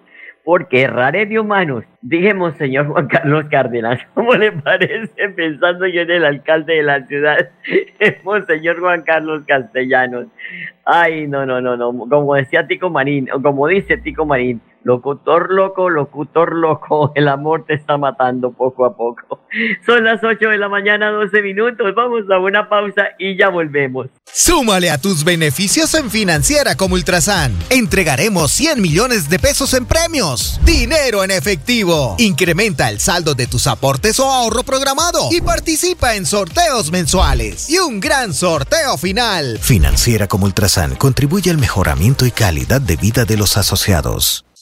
porque 0.50 0.82
erraré 0.82 1.26
de 1.26 1.38
humanos. 1.38 1.84
Dijimos, 2.02 2.56
señor 2.56 2.88
Juan 2.88 3.06
Carlos 3.06 3.44
Cárdenas, 3.52 4.00
¿cómo 4.14 4.34
le 4.34 4.50
parece 4.50 5.28
pensando 5.28 5.86
yo 5.86 6.00
en 6.00 6.10
el 6.10 6.24
alcalde 6.24 6.74
de 6.74 6.82
la 6.82 7.06
ciudad, 7.06 7.50
señor 8.48 8.80
Juan 8.80 9.02
Carlos 9.02 9.44
Castellanos? 9.46 10.26
Ay, 10.84 11.28
no, 11.28 11.46
no, 11.46 11.60
no, 11.60 11.76
no, 11.76 11.96
como 11.96 12.34
decía 12.34 12.66
Tico 12.66 12.90
Marín, 12.90 13.30
o 13.32 13.40
como 13.40 13.68
dice 13.68 13.96
Tico 13.96 14.26
Marín, 14.26 14.60
Locutor 14.82 15.50
loco, 15.50 15.90
locutor 15.90 16.54
loco, 16.56 17.12
el 17.14 17.28
amor 17.28 17.64
te 17.66 17.74
está 17.74 17.98
matando 17.98 18.52
poco 18.52 18.84
a 18.84 18.96
poco. 18.96 19.40
Son 19.84 20.04
las 20.04 20.22
8 20.22 20.48
de 20.48 20.58
la 20.58 20.68
mañana, 20.68 21.10
12 21.10 21.42
minutos. 21.42 21.94
Vamos 21.94 22.22
a 22.30 22.38
una 22.38 22.68
pausa 22.68 23.08
y 23.18 23.36
ya 23.36 23.48
volvemos. 23.48 24.06
Súmale 24.32 24.90
a 24.90 24.98
tus 24.98 25.24
beneficios 25.24 25.92
en 25.94 26.10
Financiera 26.10 26.76
como 26.76 26.94
Ultrasan. 26.94 27.52
Entregaremos 27.68 28.52
100 28.52 28.80
millones 28.80 29.28
de 29.28 29.38
pesos 29.38 29.74
en 29.74 29.86
premios. 29.86 30.60
Dinero 30.64 31.24
en 31.24 31.32
efectivo. 31.32 32.14
Incrementa 32.18 32.88
el 32.88 33.00
saldo 33.00 33.34
de 33.34 33.48
tus 33.48 33.66
aportes 33.66 34.20
o 34.20 34.30
ahorro 34.30 34.62
programado 34.62 35.28
y 35.32 35.40
participa 35.40 36.14
en 36.14 36.26
sorteos 36.26 36.92
mensuales. 36.92 37.68
Y 37.68 37.78
un 37.78 37.98
gran 37.98 38.32
sorteo 38.32 38.96
final. 38.96 39.58
Financiera 39.58 40.28
como 40.28 40.46
Ultrasan 40.46 40.94
contribuye 40.94 41.50
al 41.50 41.58
mejoramiento 41.58 42.24
y 42.24 42.30
calidad 42.30 42.80
de 42.80 42.96
vida 42.96 43.24
de 43.24 43.36
los 43.36 43.56
asociados. 43.56 44.44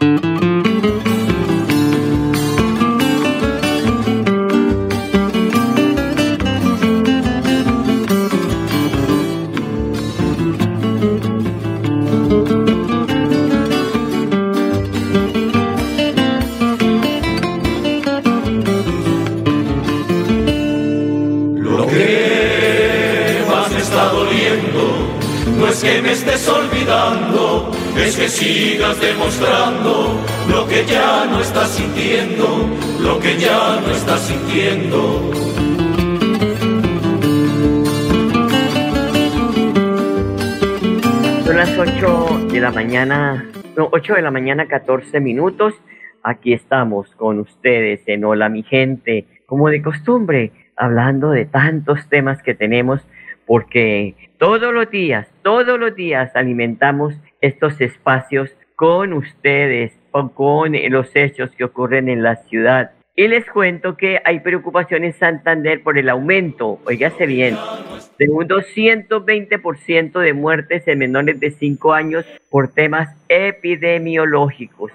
thank 0.00 0.24
you. 0.24 0.37
Sigas 28.38 29.00
demostrando 29.00 30.24
lo 30.48 30.68
que 30.68 30.84
ya 30.86 31.26
no 31.26 31.40
estás 31.40 31.70
sintiendo, 31.70 32.70
lo 33.00 33.18
que 33.18 33.36
ya 33.36 33.80
no 33.80 33.90
estás 33.90 34.20
sintiendo. 34.20 35.32
Son 41.44 41.56
las 41.56 41.76
8 41.76 42.46
de 42.52 42.60
la 42.60 42.70
mañana, 42.70 43.50
no, 43.76 43.88
8 43.90 44.14
de 44.14 44.22
la 44.22 44.30
mañana, 44.30 44.68
14 44.68 45.18
minutos. 45.18 45.74
Aquí 46.22 46.52
estamos 46.52 47.12
con 47.16 47.40
ustedes 47.40 48.02
en 48.06 48.24
Hola 48.24 48.48
mi 48.48 48.62
gente, 48.62 49.26
como 49.46 49.68
de 49.68 49.82
costumbre, 49.82 50.52
hablando 50.76 51.30
de 51.30 51.44
tantos 51.44 52.08
temas 52.08 52.40
que 52.44 52.54
tenemos, 52.54 53.00
porque 53.46 54.14
todos 54.38 54.72
los 54.72 54.88
días, 54.92 55.26
todos 55.42 55.76
los 55.80 55.96
días 55.96 56.30
alimentamos 56.36 57.14
estos 57.40 57.80
espacios 57.80 58.50
con 58.76 59.12
ustedes 59.12 59.92
o 60.12 60.28
con 60.30 60.72
los 60.90 61.14
hechos 61.14 61.50
que 61.50 61.64
ocurren 61.64 62.08
en 62.08 62.22
la 62.22 62.36
ciudad. 62.36 62.92
Y 63.16 63.26
les 63.26 63.44
cuento 63.50 63.96
que 63.96 64.20
hay 64.24 64.38
preocupación 64.38 65.02
en 65.02 65.12
Santander 65.12 65.82
por 65.82 65.98
el 65.98 66.08
aumento, 66.08 66.78
oígase 66.86 67.26
bien, 67.26 67.56
de 68.16 68.30
un 68.30 68.46
220% 68.46 70.20
de 70.20 70.32
muertes 70.32 70.86
en 70.86 71.00
menores 71.00 71.40
de 71.40 71.50
5 71.50 71.92
años 71.92 72.24
por 72.48 72.68
temas 72.68 73.08
epidemiológicos. 73.28 74.92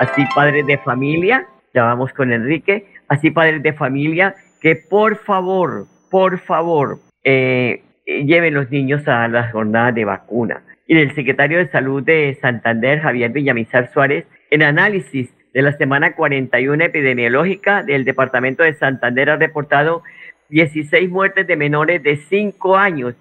Así 0.00 0.24
padres 0.34 0.66
de 0.66 0.78
familia, 0.78 1.46
ya 1.72 1.84
vamos 1.84 2.12
con 2.12 2.32
Enrique, 2.32 2.86
así 3.06 3.30
padres 3.30 3.62
de 3.62 3.72
familia, 3.72 4.34
que 4.60 4.74
por 4.74 5.14
favor, 5.18 5.86
por 6.10 6.40
favor, 6.40 6.98
eh, 7.22 7.84
lleven 8.04 8.54
los 8.54 8.68
niños 8.72 9.06
a 9.06 9.28
las 9.28 9.52
jornadas 9.52 9.94
de 9.94 10.04
vacuna 10.04 10.64
y 10.90 10.96
del 10.96 11.14
secretario 11.14 11.58
de 11.58 11.68
Salud 11.68 12.02
de 12.02 12.36
Santander, 12.42 12.98
Javier 12.98 13.30
Villamizar 13.30 13.92
Suárez, 13.92 14.26
en 14.50 14.64
análisis 14.64 15.32
de 15.54 15.62
la 15.62 15.70
semana 15.74 16.16
41 16.16 16.82
epidemiológica 16.82 17.84
del 17.84 18.04
Departamento 18.04 18.64
de 18.64 18.74
Santander 18.74 19.30
ha 19.30 19.36
reportado 19.36 20.02
16 20.48 21.08
muertes 21.08 21.46
de 21.46 21.54
menores 21.54 22.02
de 22.02 22.16
5 22.16 22.76
años 22.76 23.14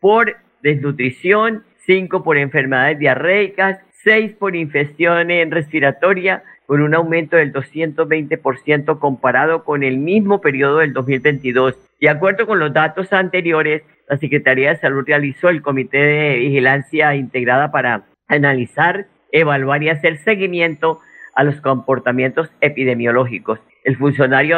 por 0.00 0.36
desnutrición, 0.62 1.64
5 1.86 2.22
por 2.22 2.36
enfermedades 2.36 2.98
diarreicas, 2.98 3.78
6 4.02 4.32
por 4.32 4.54
infección 4.54 5.28
respiratoria, 5.50 6.42
con 6.66 6.82
un 6.82 6.94
aumento 6.94 7.38
del 7.38 7.54
220% 7.54 8.98
comparado 8.98 9.64
con 9.64 9.82
el 9.82 9.96
mismo 9.96 10.42
periodo 10.42 10.80
del 10.80 10.92
2022. 10.92 11.74
De 12.02 12.08
acuerdo 12.10 12.46
con 12.46 12.58
los 12.58 12.74
datos 12.74 13.14
anteriores, 13.14 13.82
la 14.08 14.16
Secretaría 14.18 14.70
de 14.70 14.80
Salud 14.80 15.04
realizó 15.06 15.48
el 15.48 15.62
Comité 15.62 15.98
de 15.98 16.36
Vigilancia 16.38 17.14
Integrada 17.14 17.70
para 17.70 18.04
analizar, 18.28 19.06
evaluar 19.32 19.82
y 19.82 19.88
hacer 19.88 20.18
seguimiento 20.18 21.00
a 21.34 21.44
los 21.44 21.60
comportamientos 21.60 22.50
epidemiológicos. 22.60 23.60
El 23.82 23.96
funcionario 23.96 24.56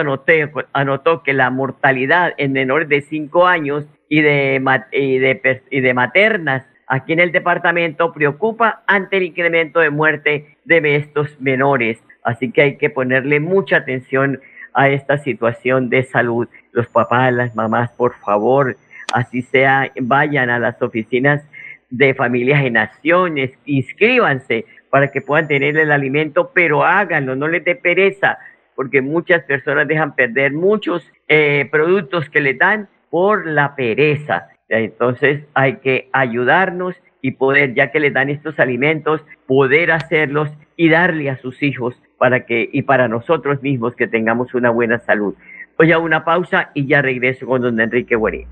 anotó 0.73 1.23
que 1.23 1.33
la 1.33 1.51
mortalidad 1.51 2.35
en 2.37 2.53
menores 2.53 2.89
de 2.89 3.01
5 3.01 3.47
años 3.47 3.87
y 4.09 4.21
de, 4.21 4.63
y, 4.93 5.19
de, 5.19 5.63
y 5.71 5.81
de 5.81 5.95
maternas 5.95 6.65
aquí 6.87 7.13
en 7.13 7.21
el 7.21 7.33
departamento 7.33 8.13
preocupa 8.13 8.83
ante 8.87 9.17
el 9.17 9.25
incremento 9.25 9.81
de 9.81 9.91
muerte 9.91 10.57
de 10.65 10.97
estos 10.97 11.41
menores. 11.41 12.03
Así 12.23 12.51
que 12.51 12.63
hay 12.63 12.77
que 12.77 12.91
ponerle 12.91 13.41
mucha 13.41 13.79
atención 13.79 14.41
a 14.75 14.89
esta 14.89 15.19
situación 15.19 15.89
de 15.89 16.05
salud. 16.05 16.49
Los 16.73 16.87
papás, 16.87 17.33
las 17.33 17.55
mamás, 17.55 17.91
por 17.93 18.15
favor, 18.15 18.77
así 19.17 19.41
sea, 19.41 19.91
vayan 19.99 20.51
a 20.51 20.59
las 20.59 20.81
oficinas 20.83 21.43
de 21.89 22.13
familias 22.13 22.63
en 22.63 22.75
naciones, 22.75 23.51
inscríbanse 23.65 24.67
para 24.91 25.11
que 25.11 25.23
puedan 25.23 25.49
tener 25.49 25.79
el 25.79 25.91
alimento, 25.91 26.51
pero 26.53 26.85
háganlo, 26.85 27.35
no 27.35 27.49
les 27.49 27.65
dé 27.65 27.77
pereza, 27.77 28.39
porque 28.75 29.01
muchas 29.01 29.43
personas 29.45 29.89
dejan 29.89 30.15
perder 30.15 30.53
muchos 30.53 31.11
eh, 31.29 31.67
productos 31.71 32.29
que 32.29 32.43
les 32.43 32.59
dan 32.59 32.89
por 33.09 33.47
la 33.47 33.75
pereza. 33.75 34.49
Entonces 34.69 35.45
hay 35.55 35.77
que 35.77 36.11
ayudarnos 36.13 36.95
y 37.23 37.31
poder, 37.31 37.73
ya 37.73 37.91
que 37.91 38.01
les 38.01 38.13
dan 38.13 38.29
estos 38.29 38.59
alimentos, 38.59 39.23
poder 39.47 39.93
hacerlos 39.93 40.51
y 40.77 40.91
darle 40.91 41.31
a 41.31 41.39
sus 41.39 41.63
hijos 41.63 41.99
para 42.19 42.45
que, 42.45 42.69
y 42.71 42.83
para 42.83 43.09
nosotros 43.09 43.63
mismos 43.63 43.97
que 43.97 44.09
tengamos 44.09 44.53
una 44.53 44.69
buena 44.69 44.99
salud. 44.99 45.35
Voy 45.79 45.91
a 45.93 45.99
una 45.99 46.23
pausa 46.23 46.71
y 46.75 46.87
ya 46.87 47.01
regreso 47.01 47.47
con 47.47 47.63
don 47.63 47.81
Enrique 47.81 48.15
Guarín. 48.15 48.49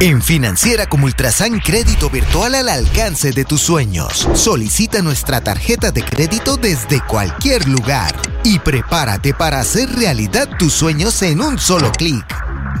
En 0.00 0.22
Financiera 0.22 0.86
como 0.86 1.06
Ultrasan 1.06 1.58
Crédito 1.58 2.08
Virtual 2.08 2.54
al 2.54 2.68
alcance 2.68 3.32
de 3.32 3.44
tus 3.44 3.60
sueños. 3.60 4.28
Solicita 4.34 5.02
nuestra 5.02 5.40
tarjeta 5.40 5.90
de 5.90 6.04
crédito 6.04 6.56
desde 6.56 7.00
cualquier 7.00 7.66
lugar 7.66 8.14
y 8.44 8.60
prepárate 8.60 9.34
para 9.34 9.58
hacer 9.58 9.90
realidad 9.90 10.48
tus 10.56 10.72
sueños 10.72 11.20
en 11.22 11.40
un 11.40 11.58
solo 11.58 11.90
clic. 11.90 12.24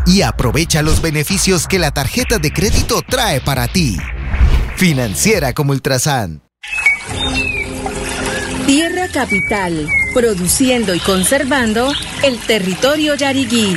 Y 0.06 0.22
aprovecha 0.22 0.80
los 0.82 1.02
beneficios 1.02 1.66
que 1.66 1.80
la 1.80 1.90
tarjeta 1.90 2.38
de 2.38 2.52
crédito 2.52 3.02
trae 3.02 3.40
para 3.40 3.66
ti. 3.66 3.98
Financiera 4.76 5.52
como 5.54 5.72
Ultrasan. 5.72 6.40
Tierra 8.64 9.08
Capital, 9.12 9.88
produciendo 10.14 10.94
y 10.94 11.00
conservando 11.00 11.92
el 12.22 12.38
territorio 12.38 13.16
yariguí 13.16 13.76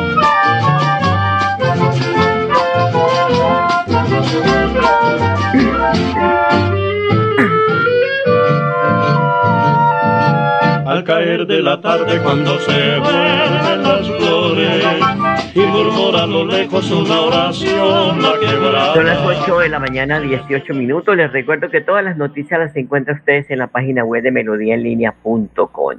De 11.45 11.61
la 11.61 11.81
tarde 11.81 12.21
cuando 12.21 12.57
se 12.59 12.99
vuelven 12.99 13.83
las 13.83 14.07
flores 14.07 14.85
y 15.55 15.59
murmura 15.59 16.23
a 16.23 16.27
lo 16.27 16.45
lejos 16.45 16.91
una 16.91 17.21
oración 17.21 18.21
la 18.21 18.33
quebrada. 18.39 18.93
Son 18.93 19.05
las 19.05 19.25
8 19.25 19.59
de 19.59 19.69
la 19.69 19.79
mañana, 19.79 20.19
18 20.19 20.73
minutos. 20.73 21.15
Les 21.15 21.31
recuerdo 21.31 21.69
que 21.69 21.81
todas 21.81 22.03
las 22.03 22.17
noticias 22.17 22.59
las 22.59 22.75
encuentran 22.75 23.17
ustedes 23.17 23.49
en 23.49 23.57
la 23.59 23.67
página 23.67 24.03
web 24.03 24.21
de 24.23 24.31
melodíaenlínea.com. 24.31 25.97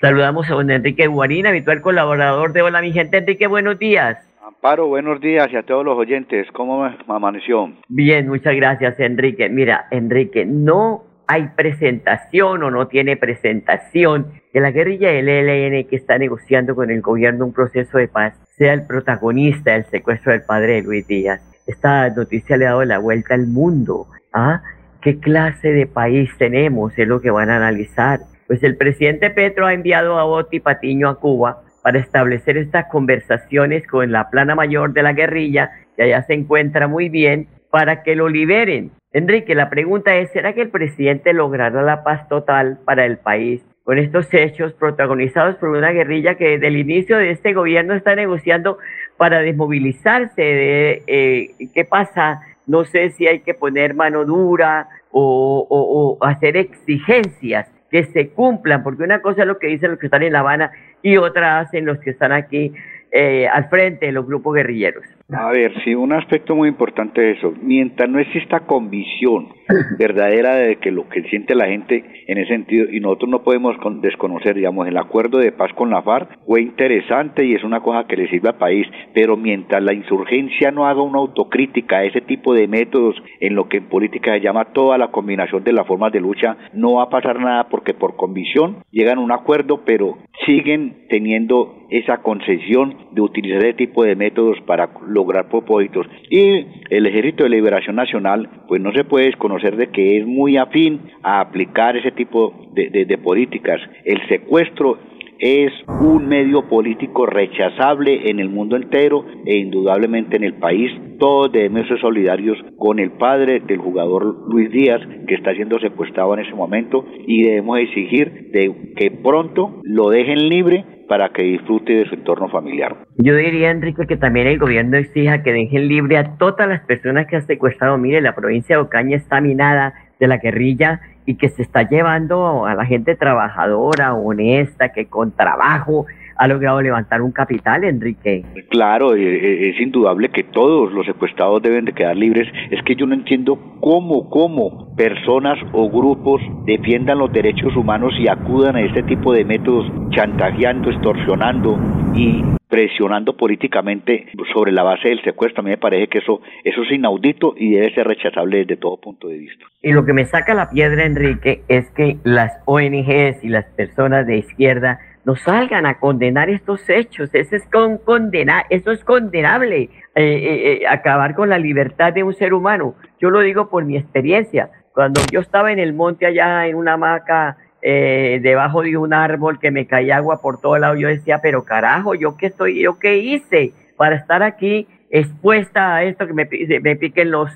Saludamos 0.00 0.50
a 0.50 0.54
don 0.54 0.70
Enrique 0.70 1.06
Guarín, 1.06 1.46
habitual 1.46 1.80
colaborador 1.80 2.52
de 2.52 2.62
Hola 2.62 2.82
mi 2.82 2.92
gente. 2.92 3.18
Enrique, 3.18 3.46
buenos 3.46 3.78
días. 3.78 4.18
Amparo, 4.44 4.88
buenos 4.88 5.20
días 5.20 5.48
y 5.52 5.56
a 5.56 5.62
todos 5.62 5.84
los 5.84 5.96
oyentes. 5.96 6.48
¿Cómo 6.52 6.84
amaneció? 7.08 7.72
Bien, 7.88 8.28
muchas 8.28 8.54
gracias, 8.56 8.98
Enrique. 9.00 9.48
Mira, 9.48 9.86
Enrique, 9.90 10.44
no 10.44 11.04
hay 11.26 11.48
presentación 11.56 12.62
o 12.62 12.70
no 12.70 12.88
tiene 12.88 13.16
presentación 13.16 14.32
que 14.52 14.60
la 14.60 14.70
guerrilla 14.70 15.10
del 15.10 15.28
ELN 15.28 15.88
que 15.88 15.96
está 15.96 16.18
negociando 16.18 16.74
con 16.74 16.90
el 16.90 17.00
gobierno 17.00 17.46
un 17.46 17.52
proceso 17.52 17.98
de 17.98 18.08
paz 18.08 18.34
sea 18.56 18.74
el 18.74 18.86
protagonista 18.86 19.72
del 19.72 19.84
secuestro 19.86 20.32
del 20.32 20.42
padre 20.42 20.74
de 20.74 20.82
Luis 20.82 21.06
Díaz. 21.06 21.40
Esta 21.66 22.08
noticia 22.10 22.56
le 22.56 22.66
ha 22.66 22.70
dado 22.70 22.84
la 22.84 22.98
vuelta 22.98 23.34
al 23.34 23.46
mundo. 23.46 24.06
¿Ah? 24.32 24.62
¿Qué 25.00 25.18
clase 25.18 25.72
de 25.72 25.86
país 25.86 26.30
tenemos? 26.38 26.98
Es 26.98 27.08
lo 27.08 27.20
que 27.20 27.30
van 27.30 27.50
a 27.50 27.56
analizar. 27.56 28.20
Pues 28.46 28.62
el 28.62 28.76
presidente 28.76 29.30
Petro 29.30 29.66
ha 29.66 29.74
enviado 29.74 30.18
a 30.18 30.24
Oti 30.24 30.60
Patiño 30.60 31.08
a 31.08 31.18
Cuba 31.18 31.62
para 31.82 31.98
establecer 31.98 32.56
estas 32.56 32.86
conversaciones 32.86 33.86
con 33.86 34.12
la 34.12 34.30
plana 34.30 34.54
mayor 34.54 34.92
de 34.92 35.02
la 35.02 35.12
guerrilla, 35.12 35.72
que 35.96 36.04
allá 36.04 36.22
se 36.22 36.34
encuentra 36.34 36.86
muy 36.86 37.08
bien, 37.08 37.48
para 37.70 38.02
que 38.02 38.14
lo 38.14 38.28
liberen. 38.28 38.92
Enrique, 39.14 39.54
la 39.54 39.68
pregunta 39.68 40.16
es, 40.16 40.30
¿será 40.30 40.54
que 40.54 40.62
el 40.62 40.70
presidente 40.70 41.34
logrará 41.34 41.82
la 41.82 42.02
paz 42.02 42.26
total 42.28 42.78
para 42.86 43.04
el 43.04 43.18
país 43.18 43.62
con 43.84 43.98
estos 43.98 44.32
hechos 44.32 44.72
protagonizados 44.72 45.56
por 45.56 45.68
una 45.68 45.90
guerrilla 45.90 46.36
que 46.36 46.50
desde 46.50 46.68
el 46.68 46.78
inicio 46.78 47.18
de 47.18 47.30
este 47.30 47.52
gobierno 47.52 47.94
está 47.94 48.14
negociando 48.14 48.78
para 49.18 49.40
desmovilizarse? 49.40 50.40
De, 50.40 51.02
eh, 51.06 51.68
¿Qué 51.74 51.84
pasa? 51.84 52.40
No 52.66 52.84
sé 52.84 53.10
si 53.10 53.26
hay 53.26 53.40
que 53.40 53.52
poner 53.52 53.94
mano 53.94 54.24
dura 54.24 54.88
o, 55.10 56.16
hacer 56.22 56.56
exigencias 56.56 57.70
que 57.90 58.04
se 58.04 58.30
cumplan, 58.30 58.82
porque 58.82 59.02
una 59.02 59.20
cosa 59.20 59.42
es 59.42 59.46
lo 59.46 59.58
que 59.58 59.66
dicen 59.66 59.90
los 59.90 59.98
que 60.00 60.06
están 60.06 60.22
en 60.22 60.32
La 60.32 60.40
Habana 60.40 60.70
y 61.02 61.18
otra 61.18 61.58
hacen 61.58 61.84
los 61.84 61.98
que 61.98 62.10
están 62.10 62.32
aquí 62.32 62.72
eh, 63.10 63.46
al 63.46 63.68
frente 63.68 64.06
de 64.06 64.12
los 64.12 64.24
grupos 64.26 64.54
guerrilleros. 64.54 65.04
A 65.34 65.50
ver, 65.50 65.72
sí, 65.82 65.94
un 65.94 66.12
aspecto 66.12 66.54
muy 66.54 66.68
importante 66.68 67.30
es 67.30 67.38
eso. 67.38 67.54
Mientras 67.62 68.08
no 68.08 68.18
exista 68.18 68.60
convicción 68.60 69.48
verdadera 69.98 70.56
de 70.56 70.76
que 70.76 70.90
lo 70.90 71.08
que 71.08 71.22
siente 71.24 71.54
la 71.54 71.66
gente 71.66 72.04
en 72.26 72.38
ese 72.38 72.48
sentido, 72.48 72.86
y 72.90 73.00
nosotros 73.00 73.30
no 73.30 73.42
podemos 73.42 73.76
desconocer, 74.02 74.54
digamos, 74.54 74.86
el 74.86 74.96
acuerdo 74.96 75.38
de 75.38 75.52
paz 75.52 75.72
con 75.74 75.90
la 75.90 76.02
FARC 76.02 76.38
fue 76.46 76.62
interesante 76.62 77.44
y 77.44 77.54
es 77.54 77.64
una 77.64 77.80
cosa 77.80 78.06
que 78.06 78.16
le 78.16 78.28
sirve 78.28 78.50
al 78.50 78.58
país, 78.58 78.86
pero 79.14 79.36
mientras 79.36 79.82
la 79.82 79.94
insurgencia 79.94 80.70
no 80.70 80.86
haga 80.86 81.02
una 81.02 81.18
autocrítica 81.18 81.98
a 81.98 82.04
ese 82.04 82.20
tipo 82.20 82.54
de 82.54 82.68
métodos, 82.68 83.16
en 83.40 83.54
lo 83.54 83.68
que 83.68 83.78
en 83.78 83.88
política 83.88 84.34
se 84.34 84.40
llama 84.40 84.72
toda 84.72 84.98
la 84.98 85.10
combinación 85.10 85.64
de 85.64 85.72
las 85.72 85.86
formas 85.86 86.12
de 86.12 86.20
lucha, 86.20 86.56
no 86.74 86.94
va 86.94 87.04
a 87.04 87.10
pasar 87.10 87.40
nada 87.40 87.68
porque 87.68 87.94
por 87.94 88.16
convicción 88.16 88.84
llegan 88.90 89.18
a 89.18 89.22
un 89.22 89.32
acuerdo, 89.32 89.82
pero 89.84 90.18
siguen 90.46 91.06
teniendo 91.08 91.86
esa 91.90 92.18
concesión 92.22 92.96
de 93.12 93.20
utilizar 93.20 93.58
ese 93.58 93.74
tipo 93.74 94.02
de 94.02 94.16
métodos 94.16 94.58
para 94.66 94.88
lograr 95.22 95.48
propósitos. 95.48 96.06
Y 96.30 96.66
el 96.90 97.06
Ejército 97.06 97.44
de 97.44 97.50
Liberación 97.50 97.96
Nacional, 97.96 98.48
pues 98.68 98.80
no 98.80 98.92
se 98.92 99.04
puede 99.04 99.26
desconocer 99.26 99.76
de 99.76 99.88
que 99.90 100.18
es 100.18 100.26
muy 100.26 100.56
afín 100.56 101.00
a 101.22 101.40
aplicar 101.40 101.96
ese 101.96 102.10
tipo 102.10 102.52
de, 102.74 102.90
de 102.90 103.18
políticas. 103.18 103.80
El 104.04 104.26
secuestro 104.28 104.98
es 105.42 105.72
un 105.88 106.28
medio 106.28 106.68
político 106.68 107.26
rechazable 107.26 108.30
en 108.30 108.38
el 108.38 108.48
mundo 108.48 108.76
entero 108.76 109.24
e 109.44 109.56
indudablemente 109.56 110.36
en 110.36 110.44
el 110.44 110.54
país. 110.54 110.92
Todos 111.18 111.50
debemos 111.50 111.88
ser 111.88 112.00
solidarios 112.00 112.56
con 112.78 113.00
el 113.00 113.10
padre 113.10 113.58
del 113.58 113.78
jugador 113.78 114.48
Luis 114.48 114.70
Díaz 114.70 115.00
que 115.26 115.34
está 115.34 115.52
siendo 115.54 115.80
secuestrado 115.80 116.32
en 116.34 116.40
ese 116.40 116.54
momento 116.54 117.04
y 117.26 117.42
debemos 117.42 117.80
exigir 117.80 118.50
de 118.52 118.72
que 118.94 119.10
pronto 119.10 119.80
lo 119.82 120.10
dejen 120.10 120.48
libre 120.48 120.84
para 121.12 121.28
que 121.28 121.42
disfrute 121.42 121.92
de 121.92 122.08
su 122.08 122.14
entorno 122.14 122.48
familiar. 122.48 122.96
Yo 123.18 123.36
diría, 123.36 123.70
Enrique, 123.70 124.06
que 124.06 124.16
también 124.16 124.46
el 124.46 124.58
gobierno 124.58 124.96
exija 124.96 125.42
que 125.42 125.52
dejen 125.52 125.86
libre 125.86 126.16
a 126.16 126.38
todas 126.38 126.66
las 126.66 126.80
personas 126.86 127.26
que 127.26 127.36
han 127.36 127.46
secuestrado. 127.46 127.98
Mire, 127.98 128.22
la 128.22 128.34
provincia 128.34 128.76
de 128.76 128.82
Ocaña 128.82 129.18
está 129.18 129.42
minada 129.42 129.92
de 130.18 130.26
la 130.26 130.38
guerrilla 130.38 131.02
y 131.26 131.34
que 131.34 131.50
se 131.50 131.60
está 131.60 131.86
llevando 131.86 132.64
a 132.64 132.74
la 132.74 132.86
gente 132.86 133.14
trabajadora, 133.14 134.14
honesta, 134.14 134.94
que 134.94 135.04
con 135.04 135.32
trabajo 135.32 136.06
ha 136.42 136.48
logrado 136.48 136.82
levantar 136.82 137.22
un 137.22 137.30
capital, 137.30 137.84
Enrique. 137.84 138.44
Claro, 138.68 139.14
eh, 139.14 139.22
eh, 139.22 139.70
es 139.70 139.80
indudable 139.80 140.28
que 140.30 140.42
todos 140.42 140.92
los 140.92 141.06
secuestrados 141.06 141.62
deben 141.62 141.84
de 141.84 141.92
quedar 141.92 142.16
libres. 142.16 142.48
Es 142.72 142.82
que 142.82 142.96
yo 142.96 143.06
no 143.06 143.14
entiendo 143.14 143.56
cómo, 143.80 144.28
cómo 144.28 144.92
personas 144.96 145.56
o 145.72 145.88
grupos 145.88 146.42
defiendan 146.66 147.18
los 147.18 147.32
derechos 147.32 147.76
humanos 147.76 148.12
y 148.18 148.26
acudan 148.26 148.74
a 148.74 148.80
este 148.80 149.04
tipo 149.04 149.32
de 149.32 149.44
métodos 149.44 149.86
chantajeando, 150.10 150.90
extorsionando 150.90 151.78
y 152.16 152.42
presionando 152.68 153.36
políticamente 153.36 154.26
sobre 154.52 154.72
la 154.72 154.82
base 154.82 155.10
del 155.10 155.22
secuestro. 155.22 155.60
A 155.60 155.64
mí 155.64 155.70
me 155.70 155.78
parece 155.78 156.08
que 156.08 156.18
eso, 156.18 156.40
eso 156.64 156.82
es 156.82 156.90
inaudito 156.90 157.54
y 157.56 157.74
debe 157.74 157.94
ser 157.94 158.08
rechazable 158.08 158.58
desde 158.58 158.78
todo 158.78 158.96
punto 158.96 159.28
de 159.28 159.36
vista. 159.36 159.64
Y 159.80 159.92
lo 159.92 160.04
que 160.04 160.12
me 160.12 160.24
saca 160.24 160.54
la 160.54 160.70
piedra, 160.70 161.04
Enrique, 161.04 161.62
es 161.68 161.88
que 161.90 162.16
las 162.24 162.58
ONGs 162.64 163.44
y 163.44 163.48
las 163.48 163.66
personas 163.76 164.26
de 164.26 164.38
izquierda 164.38 164.98
no 165.24 165.36
salgan 165.36 165.86
a 165.86 165.98
condenar 165.98 166.50
estos 166.50 166.88
hechos. 166.88 167.30
Eso 167.32 167.56
es, 167.56 167.66
con 167.66 167.98
condena, 167.98 168.64
eso 168.70 168.90
es 168.90 169.04
condenable, 169.04 169.82
eh, 169.82 169.90
eh, 170.14 170.72
eh, 170.82 170.86
acabar 170.88 171.34
con 171.34 171.48
la 171.48 171.58
libertad 171.58 172.12
de 172.12 172.22
un 172.22 172.34
ser 172.34 172.54
humano. 172.54 172.94
Yo 173.20 173.30
lo 173.30 173.40
digo 173.40 173.68
por 173.68 173.84
mi 173.84 173.96
experiencia. 173.96 174.70
Cuando 174.92 175.20
yo 175.30 175.40
estaba 175.40 175.72
en 175.72 175.78
el 175.78 175.92
monte 175.92 176.26
allá 176.26 176.66
en 176.66 176.76
una 176.76 176.94
hamaca 176.94 177.56
debajo 177.84 178.82
de 178.82 178.96
un 178.96 179.12
árbol 179.12 179.58
que 179.58 179.72
me 179.72 179.88
caía 179.88 180.18
agua 180.18 180.40
por 180.40 180.60
todo 180.60 180.78
lado, 180.78 180.94
yo 180.94 181.08
decía, 181.08 181.40
pero 181.42 181.64
carajo, 181.64 182.14
¿yo 182.14 182.36
qué 182.36 182.46
estoy, 182.46 182.80
yo 182.80 182.96
qué 183.00 183.16
hice 183.18 183.72
para 183.96 184.14
estar 184.14 184.44
aquí 184.44 184.86
expuesta 185.10 185.96
a 185.96 186.04
esto 186.04 186.28
que 186.28 186.32
me, 186.32 186.48
me 186.80 186.94
piquen 186.94 187.32
los 187.32 187.50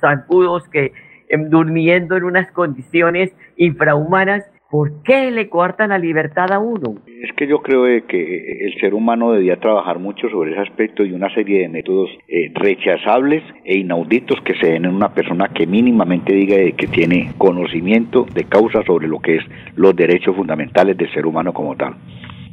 zancudos, 0.00 0.68
que 0.68 0.92
em, 1.28 1.48
durmiendo 1.48 2.16
en 2.16 2.22
unas 2.22 2.52
condiciones 2.52 3.32
infrahumanas? 3.56 4.44
¿Por 4.72 5.02
qué 5.02 5.30
le 5.30 5.50
coartan 5.50 5.90
la 5.90 5.98
libertad 5.98 6.50
a 6.50 6.58
uno? 6.58 6.94
Es 7.06 7.30
que 7.36 7.46
yo 7.46 7.60
creo 7.60 7.84
que 8.06 8.66
el 8.66 8.80
ser 8.80 8.94
humano 8.94 9.32
debía 9.32 9.60
trabajar 9.60 9.98
mucho 9.98 10.30
sobre 10.30 10.52
ese 10.52 10.62
aspecto 10.62 11.04
y 11.04 11.12
una 11.12 11.28
serie 11.34 11.60
de 11.60 11.68
métodos 11.68 12.08
eh, 12.26 12.50
rechazables 12.54 13.42
e 13.66 13.76
inauditos 13.76 14.40
que 14.40 14.54
se 14.54 14.68
den 14.68 14.86
en 14.86 14.94
una 14.94 15.12
persona 15.12 15.48
que 15.48 15.66
mínimamente 15.66 16.32
diga 16.32 16.56
que 16.74 16.86
tiene 16.86 17.32
conocimiento 17.36 18.26
de 18.32 18.44
causa 18.44 18.82
sobre 18.86 19.08
lo 19.08 19.20
que 19.20 19.36
es 19.36 19.44
los 19.76 19.94
derechos 19.94 20.34
fundamentales 20.34 20.96
del 20.96 21.12
ser 21.12 21.26
humano 21.26 21.52
como 21.52 21.76
tal. 21.76 21.94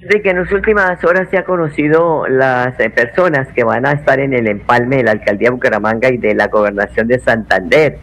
De 0.02 0.22
que 0.22 0.32
en 0.32 0.40
las 0.40 0.52
últimas 0.52 1.02
horas 1.06 1.30
se 1.30 1.38
ha 1.38 1.46
conocido 1.46 2.28
las 2.28 2.78
eh, 2.82 2.90
personas 2.90 3.48
que 3.54 3.64
van 3.64 3.86
a 3.86 3.94
estar 3.94 4.20
en 4.20 4.34
el 4.34 4.50
empalme 4.50 4.98
de 4.98 5.04
la 5.04 5.12
alcaldía 5.12 5.48
de 5.48 5.54
Bucaramanga 5.54 6.12
y 6.12 6.18
de 6.18 6.36
la 6.36 6.48
gobernación 6.48 7.08
de 7.08 7.18
Santander, 7.20 7.96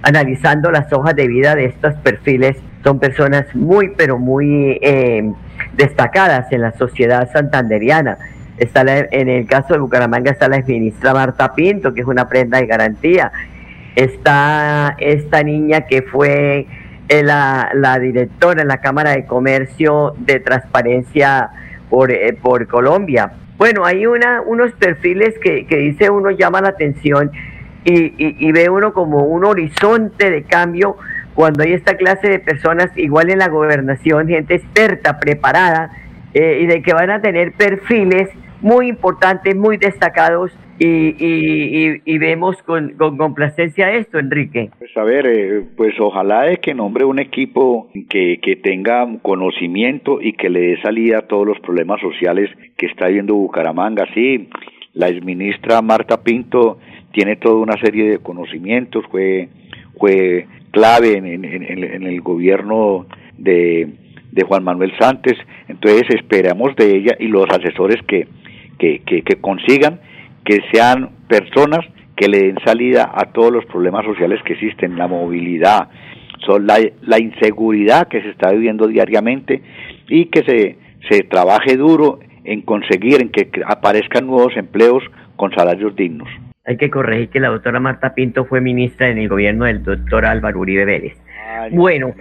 analizando 0.00 0.70
las 0.70 0.90
hojas 0.94 1.14
de 1.14 1.28
vida 1.28 1.54
de 1.54 1.66
estos 1.66 1.92
perfiles 1.96 2.56
son 2.82 2.98
personas 2.98 3.46
muy, 3.54 3.92
pero 3.96 4.18
muy 4.18 4.78
eh, 4.82 5.32
destacadas 5.74 6.50
en 6.52 6.62
la 6.62 6.72
sociedad 6.72 7.30
santanderiana. 7.32 8.18
Está 8.58 8.82
en 8.82 9.28
el 9.28 9.46
caso 9.46 9.74
de 9.74 9.80
Bucaramanga 9.80 10.30
está 10.30 10.48
la 10.48 10.60
ministra 10.60 11.14
Marta 11.14 11.54
Pinto, 11.54 11.94
que 11.94 12.02
es 12.02 12.06
una 12.06 12.28
prenda 12.28 12.58
de 12.58 12.66
garantía. 12.66 13.32
Está 13.96 14.96
esta 14.98 15.42
niña 15.42 15.86
que 15.86 16.02
fue 16.02 16.66
eh, 17.08 17.22
la, 17.22 17.70
la, 17.74 17.98
directora 17.98 18.62
en 18.62 18.68
la 18.68 18.78
Cámara 18.78 19.12
de 19.12 19.24
Comercio 19.24 20.14
de 20.18 20.40
Transparencia 20.40 21.50
por, 21.88 22.10
eh, 22.10 22.36
por 22.40 22.66
Colombia. 22.66 23.32
Bueno, 23.56 23.84
hay 23.84 24.06
una, 24.06 24.40
unos 24.42 24.72
perfiles 24.72 25.34
que, 25.42 25.66
que 25.66 25.76
dice 25.76 26.08
uno 26.08 26.30
llama 26.30 26.60
la 26.60 26.68
atención 26.68 27.30
y, 27.84 28.46
y, 28.46 28.52
ve 28.52 28.68
uno 28.68 28.92
como 28.92 29.24
un 29.24 29.44
horizonte 29.44 30.30
de 30.30 30.42
cambio 30.44 30.96
cuando 31.34 31.62
hay 31.62 31.72
esta 31.72 31.96
clase 31.96 32.28
de 32.28 32.38
personas 32.38 32.90
igual 32.96 33.30
en 33.30 33.38
la 33.38 33.48
gobernación, 33.48 34.28
gente 34.28 34.54
experta, 34.54 35.18
preparada, 35.18 35.90
eh, 36.34 36.60
y 36.62 36.66
de 36.66 36.82
que 36.82 36.92
van 36.92 37.10
a 37.10 37.20
tener 37.20 37.52
perfiles 37.52 38.28
muy 38.60 38.88
importantes, 38.88 39.56
muy 39.56 39.76
destacados, 39.76 40.52
y, 40.82 42.00
y, 42.06 42.18
vemos 42.18 42.56
con, 42.62 42.94
complacencia 42.96 43.92
esto, 43.92 44.18
Enrique. 44.18 44.70
Pues 44.78 44.96
a 44.96 45.04
ver, 45.04 45.26
eh, 45.26 45.62
pues 45.76 45.92
ojalá 46.00 46.44
de 46.44 46.56
que 46.56 46.72
nombre 46.72 47.04
un 47.04 47.18
equipo 47.18 47.90
que, 48.08 48.40
que 48.40 48.56
tenga 48.56 49.06
conocimiento 49.20 50.22
y 50.22 50.32
que 50.32 50.48
le 50.48 50.60
dé 50.60 50.80
salida 50.80 51.18
a 51.18 51.22
todos 51.26 51.46
los 51.46 51.60
problemas 51.60 52.00
sociales 52.00 52.48
que 52.78 52.86
está 52.86 53.08
viendo 53.08 53.34
Bucaramanga. 53.34 54.06
Sí, 54.14 54.48
la 54.94 55.08
exministra 55.08 55.82
Marta 55.82 56.22
Pinto 56.22 56.78
tiene 57.12 57.36
toda 57.36 57.56
una 57.56 57.76
serie 57.78 58.12
de 58.12 58.18
conocimientos, 58.18 59.04
fue, 59.10 59.50
fue 59.98 60.46
clave 60.70 61.16
en, 61.16 61.44
el 62.06 62.20
gobierno 62.20 63.06
de, 63.36 63.88
de, 64.32 64.42
Juan 64.44 64.64
Manuel 64.64 64.92
Santos, 64.98 65.34
entonces 65.68 66.02
esperamos 66.10 66.74
de 66.76 66.96
ella 66.96 67.16
y 67.18 67.26
los 67.26 67.46
asesores 67.50 68.00
que, 68.06 68.28
consigan 69.40 70.00
que 70.44 70.60
sean 70.72 71.10
personas 71.28 71.80
que 72.16 72.28
le 72.28 72.38
den 72.38 72.58
salida 72.64 73.10
a 73.14 73.26
todos 73.32 73.52
los 73.52 73.64
problemas 73.66 74.04
sociales 74.04 74.40
que 74.44 74.54
existen, 74.54 74.96
la 74.96 75.08
movilidad, 75.08 75.88
son 76.46 76.66
la, 76.66 76.78
la 77.02 77.20
inseguridad 77.20 78.08
que 78.08 78.22
se 78.22 78.30
está 78.30 78.50
viviendo 78.50 78.86
diariamente 78.86 79.62
y 80.08 80.26
que 80.26 80.42
se, 80.42 80.78
se 81.08 81.22
trabaje 81.24 81.76
duro 81.76 82.18
en 82.44 82.62
conseguir 82.62 83.20
en 83.20 83.30
que 83.30 83.50
aparezcan 83.66 84.26
nuevos 84.26 84.56
empleos 84.56 85.02
con 85.36 85.52
salarios 85.52 85.94
dignos. 85.94 86.28
Hay 86.66 86.76
que 86.76 86.90
corregir 86.90 87.30
que 87.30 87.40
la 87.40 87.48
doctora 87.48 87.80
Marta 87.80 88.14
Pinto 88.14 88.44
fue 88.44 88.60
ministra 88.60 89.08
en 89.08 89.18
el 89.18 89.28
gobierno 89.28 89.64
del 89.64 89.82
doctor 89.82 90.26
Álvaro 90.26 90.60
Uribe 90.60 90.84
Vélez. 90.84 91.16
bueno, 91.72 92.14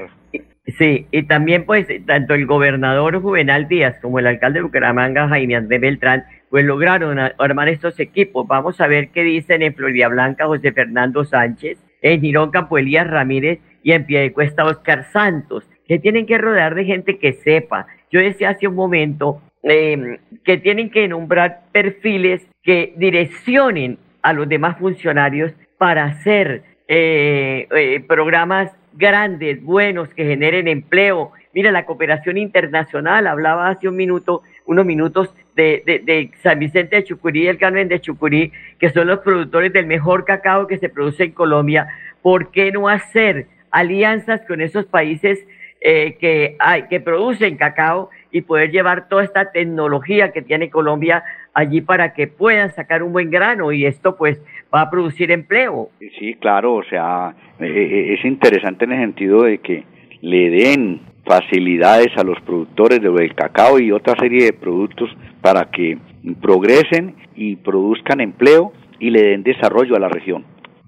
sí, 0.78 1.08
y 1.12 1.24
también 1.24 1.66
pues 1.66 1.88
tanto 2.06 2.34
el 2.34 2.46
gobernador 2.46 3.22
Juvenal 3.22 3.68
Díaz 3.68 3.98
como 4.02 4.20
el 4.20 4.28
alcalde 4.28 4.60
de 4.60 4.64
Bucaramanga, 4.64 5.28
Jaime 5.28 5.58
Andrés 5.58 5.82
Beltrán, 5.82 6.24
pues 6.50 6.66
lograron 6.66 7.20
armar 7.20 7.70
estos 7.70 8.00
equipos. 8.00 8.48
Vamos 8.48 8.80
a 8.80 8.88
ver 8.88 9.10
qué 9.10 9.24
dicen 9.24 9.62
en 9.62 9.74
Florida 9.74 10.08
Blanca 10.08 10.46
José 10.46 10.72
Fernando 10.72 11.26
Sánchez, 11.26 11.78
en 12.02 12.22
Girón 12.22 12.52
Campo 12.52 12.78
Elías 12.78 13.08
Ramírez 13.08 13.60
y 13.84 13.92
en 13.92 14.06
Piedecuesta 14.06 14.64
Oscar 14.66 15.06
Santos, 15.12 15.70
que 15.86 16.00
tienen 16.00 16.26
que 16.26 16.38
rodear 16.38 16.76
de 16.76 16.86
gente 16.86 17.20
que 17.20 17.34
sepa. 17.34 17.88
Yo 18.10 18.22
decía 18.22 18.52
hace 18.52 18.68
un 18.68 18.76
momento 18.76 19.42
eh, 19.64 20.20
que 20.46 20.58
tienen 20.58 20.90
que 20.90 21.08
nombrar 21.08 21.64
perfiles 21.74 22.48
que 22.64 22.94
direccionen 22.96 23.98
a 24.22 24.34
los 24.34 24.48
demás 24.48 24.78
funcionarios 24.78 25.54
para 25.78 26.06
hacer 26.06 26.64
eh, 26.88 27.68
eh, 27.72 28.04
programas 28.08 28.72
grandes, 28.94 29.62
buenos, 29.64 30.10
que 30.10 30.26
generen 30.26 30.68
empleo. 30.68 31.32
Mira, 31.54 31.72
la 31.72 31.86
cooperación 31.86 32.38
internacional, 32.38 33.28
hablaba 33.28 33.70
hace 33.70 33.88
un 33.88 33.96
minuto, 33.96 34.42
unos 34.66 34.86
minutos 34.86 35.34
de, 35.56 35.84
de, 35.86 36.32
San 36.42 36.60
Vicente 36.60 36.98
de 36.98 37.04
Chucurí 37.04 37.44
y 37.44 37.48
el 37.48 37.58
Carmen 37.58 37.88
de 37.88 38.02
Chucurí, 38.02 38.52
que 38.80 38.90
son 38.90 39.08
los 39.08 39.20
productores 39.20 39.74
del 39.74 39.86
mejor 39.86 40.26
cacao 40.26 40.68
que 40.68 40.78
se 40.78 40.90
produce 40.90 41.26
en 41.26 41.32
Colombia. 41.32 41.88
¿Por 42.22 42.52
qué 42.52 42.72
no 42.72 42.88
hacer 42.88 43.48
alianzas 43.72 44.42
con 44.48 44.62
esos 44.62 44.86
países 44.86 45.40
eh, 45.82 46.18
que, 46.20 46.58
hay, 46.60 46.88
que 46.88 47.00
producen 47.00 47.56
cacao 47.56 48.10
y 48.32 48.42
poder 48.42 48.72
llevar 48.72 49.08
toda 49.08 49.24
esta 49.24 49.52
tecnología 49.52 50.32
que 50.32 50.42
tiene 50.42 50.70
Colombia 50.70 51.24
allí 51.60 51.82
para 51.82 52.14
que 52.14 52.28
puedan 52.28 52.72
sacar 52.74 53.04
un 53.04 53.12
buen 53.12 53.30
grano 53.30 53.72
y 53.72 53.86
esto 53.86 54.16
pues 54.16 54.42
va 54.74 54.82
a 54.82 54.90
producir 54.90 55.32
empleo. 55.32 55.90
Sí, 56.18 56.36
claro, 56.36 56.76
o 56.76 56.84
sea, 56.84 57.36
eh, 57.60 57.66
eh, 57.66 58.14
es 58.18 58.26
interesante 58.26 58.86
en 58.86 58.94
el 58.94 59.00
sentido 59.00 59.44
de 59.44 59.60
que 59.60 59.84
le 60.22 60.50
den 60.50 61.02
facilidades 61.26 62.16
a 62.18 62.24
los 62.24 62.40
productores 62.42 63.02
del 63.02 63.36
cacao 63.36 63.80
y 63.80 63.92
otra 63.92 64.16
serie 64.20 64.46
de 64.46 64.54
productos 64.54 65.10
para 65.42 65.66
que 65.66 65.98
progresen 66.42 67.16
y 67.36 67.58
produzcan 67.58 68.22
empleo 68.22 68.74
y 69.00 69.10
le 69.12 69.22
den 69.24 69.44
desarrollo 69.44 69.96
a 69.96 70.00
la 70.00 70.10
región. 70.10 70.44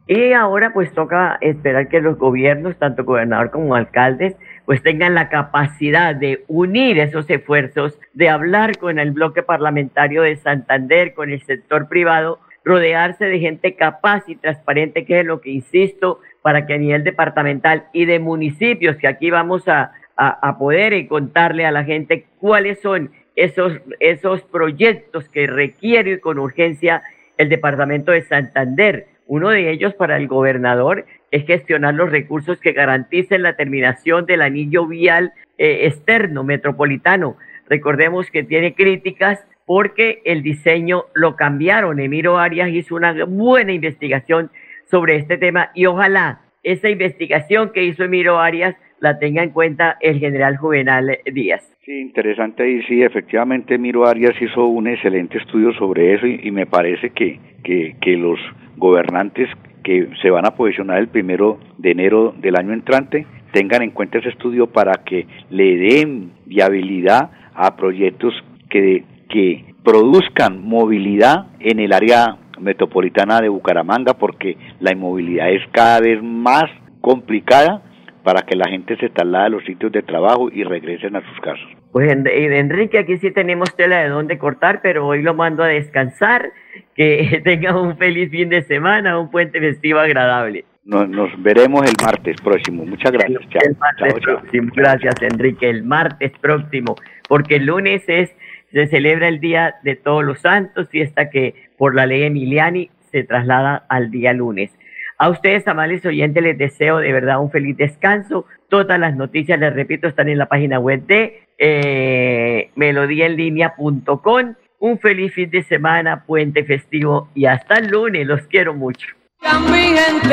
Y 0.07 0.33
ahora 0.33 0.73
pues 0.73 0.91
toca 0.93 1.37
esperar 1.41 1.87
que 1.87 2.01
los 2.01 2.17
gobiernos, 2.17 2.77
tanto 2.77 3.03
gobernador 3.03 3.51
como 3.51 3.75
alcaldes, 3.75 4.35
pues 4.71 4.83
tengan 4.83 5.15
la 5.15 5.27
capacidad 5.27 6.15
de 6.15 6.45
unir 6.47 6.97
esos 6.97 7.29
esfuerzos, 7.29 7.99
de 8.13 8.29
hablar 8.29 8.77
con 8.77 8.99
el 8.99 9.11
bloque 9.11 9.43
parlamentario 9.43 10.21
de 10.21 10.37
Santander, 10.37 11.13
con 11.13 11.29
el 11.29 11.43
sector 11.43 11.89
privado, 11.89 12.39
rodearse 12.63 13.25
de 13.25 13.39
gente 13.39 13.75
capaz 13.75 14.23
y 14.27 14.37
transparente, 14.37 15.03
que 15.03 15.19
es 15.19 15.25
lo 15.25 15.41
que 15.41 15.49
insisto, 15.49 16.21
para 16.41 16.65
que 16.65 16.75
a 16.75 16.77
nivel 16.77 17.03
departamental 17.03 17.87
y 17.91 18.05
de 18.05 18.19
municipios, 18.19 18.95
que 18.95 19.09
aquí 19.09 19.29
vamos 19.29 19.67
a, 19.67 19.91
a, 20.15 20.57
poder 20.57 21.05
contarle 21.09 21.65
a 21.65 21.71
la 21.71 21.83
gente 21.83 22.27
cuáles 22.39 22.79
son 22.79 23.11
esos, 23.35 23.73
esos 23.99 24.41
proyectos 24.43 25.27
que 25.27 25.47
requiere 25.47 26.21
con 26.21 26.39
urgencia 26.39 27.03
el 27.37 27.49
departamento 27.49 28.13
de 28.13 28.21
Santander. 28.21 29.07
Uno 29.27 29.49
de 29.49 29.69
ellos 29.69 29.93
para 29.95 30.15
el 30.15 30.29
gobernador 30.29 31.03
es 31.31 31.45
gestionar 31.45 31.93
los 31.93 32.11
recursos 32.11 32.59
que 32.59 32.73
garanticen 32.73 33.41
la 33.41 33.55
terminación 33.55 34.25
del 34.25 34.41
anillo 34.41 34.85
vial 34.85 35.33
eh, 35.57 35.87
externo 35.87 36.43
metropolitano. 36.43 37.37
Recordemos 37.69 38.29
que 38.29 38.43
tiene 38.43 38.75
críticas 38.75 39.45
porque 39.65 40.21
el 40.25 40.43
diseño 40.43 41.05
lo 41.13 41.37
cambiaron. 41.37 41.99
Emiro 41.99 42.37
Arias 42.37 42.69
hizo 42.69 42.95
una 42.95 43.13
buena 43.25 43.71
investigación 43.71 44.51
sobre 44.85 45.15
este 45.15 45.37
tema 45.37 45.71
y 45.73 45.85
ojalá 45.85 46.41
esa 46.63 46.89
investigación 46.89 47.71
que 47.71 47.85
hizo 47.85 48.03
Emiro 48.03 48.39
Arias 48.39 48.75
la 48.99 49.17
tenga 49.17 49.41
en 49.41 49.49
cuenta 49.49 49.97
el 50.01 50.19
general 50.19 50.57
Juvenal 50.57 51.17
Díaz. 51.25 51.67
Sí, 51.85 51.99
interesante 51.99 52.69
y 52.69 52.83
sí, 52.83 53.01
efectivamente 53.01 53.75
Emiro 53.75 54.05
Arias 54.05 54.35
hizo 54.39 54.65
un 54.65 54.87
excelente 54.87 55.37
estudio 55.37 55.73
sobre 55.73 56.13
eso 56.13 56.27
y, 56.27 56.51
me 56.51 56.67
parece 56.67 57.09
que, 57.09 57.39
que, 57.63 57.95
que 57.99 58.17
los 58.17 58.39
gobernantes 58.77 59.49
que 59.83 60.09
se 60.21 60.29
van 60.29 60.45
a 60.45 60.51
posicionar 60.51 60.99
el 60.99 61.07
primero 61.07 61.59
de 61.77 61.91
enero 61.91 62.33
del 62.37 62.55
año 62.55 62.73
entrante 62.73 63.25
tengan 63.51 63.81
en 63.81 63.91
cuenta 63.91 64.19
ese 64.19 64.29
estudio 64.29 64.67
para 64.67 65.03
que 65.03 65.27
le 65.49 65.77
den 65.77 66.31
viabilidad 66.45 67.31
a 67.53 67.75
proyectos 67.75 68.33
que, 68.69 69.03
que 69.29 69.65
produzcan 69.83 70.61
movilidad 70.61 71.47
en 71.59 71.79
el 71.79 71.93
área 71.93 72.37
metropolitana 72.59 73.41
de 73.41 73.49
Bucaramanga 73.49 74.13
porque 74.13 74.57
la 74.79 74.93
inmovilidad 74.93 75.49
es 75.51 75.61
cada 75.71 75.99
vez 75.99 76.21
más 76.21 76.65
complicada 77.01 77.83
para 78.23 78.43
que 78.43 78.55
la 78.55 78.69
gente 78.69 78.95
se 78.97 79.09
traslade 79.09 79.45
a 79.47 79.49
los 79.49 79.65
sitios 79.65 79.91
de 79.91 80.03
trabajo 80.03 80.49
y 80.51 80.63
regresen 80.63 81.15
a 81.15 81.21
sus 81.21 81.39
casas. 81.39 81.65
Pues 81.91 82.11
Enrique, 82.11 82.99
aquí 82.99 83.17
sí 83.17 83.31
tenemos 83.31 83.75
tela 83.75 83.99
de 84.01 84.09
dónde 84.09 84.37
cortar, 84.37 84.81
pero 84.81 85.07
hoy 85.07 85.23
lo 85.23 85.33
mando 85.33 85.63
a 85.63 85.67
descansar, 85.67 86.51
que 86.95 87.41
tenga 87.43 87.79
un 87.79 87.97
feliz 87.97 88.29
fin 88.29 88.49
de 88.49 88.61
semana, 88.63 89.19
un 89.19 89.29
puente 89.31 89.59
festivo 89.59 89.99
agradable. 89.99 90.65
Nos, 90.83 91.31
veremos 91.43 91.85
el 91.87 91.93
martes 92.03 92.41
próximo. 92.41 92.85
Muchas 92.85 93.11
gracias. 93.11 93.41
El 93.63 93.77
martes 93.77 94.13
próximo. 94.21 94.71
Gracias, 94.75 95.15
Enrique. 95.21 95.69
El 95.69 95.83
martes 95.83 96.31
próximo, 96.41 96.95
porque 97.27 97.57
el 97.57 97.65
lunes 97.65 98.03
es 98.07 98.35
se 98.71 98.87
celebra 98.87 99.27
el 99.27 99.39
Día 99.39 99.75
de 99.83 99.95
Todos 99.95 100.23
los 100.23 100.39
Santos, 100.39 100.89
fiesta 100.89 101.29
que 101.29 101.55
por 101.77 101.93
la 101.93 102.05
ley 102.05 102.23
Emiliani 102.23 102.89
se 103.11 103.23
traslada 103.23 103.85
al 103.89 104.11
día 104.11 104.33
lunes. 104.33 104.71
A 105.17 105.29
ustedes, 105.29 105.67
amables 105.67 106.05
oyentes, 106.05 106.41
les 106.41 106.57
deseo 106.57 106.97
de 106.97 107.11
verdad 107.13 107.39
un 107.41 107.51
feliz 107.51 107.77
descanso. 107.77 108.45
Todas 108.69 108.99
las 108.99 109.15
noticias, 109.15 109.59
les 109.59 109.73
repito, 109.73 110.07
están 110.07 110.29
en 110.29 110.37
la 110.39 110.47
página 110.47 110.79
web 110.79 111.05
de 111.05 111.43
eh, 111.59 112.71
melodiaenlinea.com. 112.75 114.55
Un 114.81 114.97
feliz 114.97 115.31
fin 115.35 115.47
de 115.51 115.63
semana, 115.63 116.23
puente 116.25 116.63
festivo 116.63 117.29
y 117.35 117.45
hasta 117.45 117.75
el 117.75 117.89
lunes. 117.89 118.25
Los 118.25 118.41
quiero 118.47 118.73
mucho. 118.73 119.05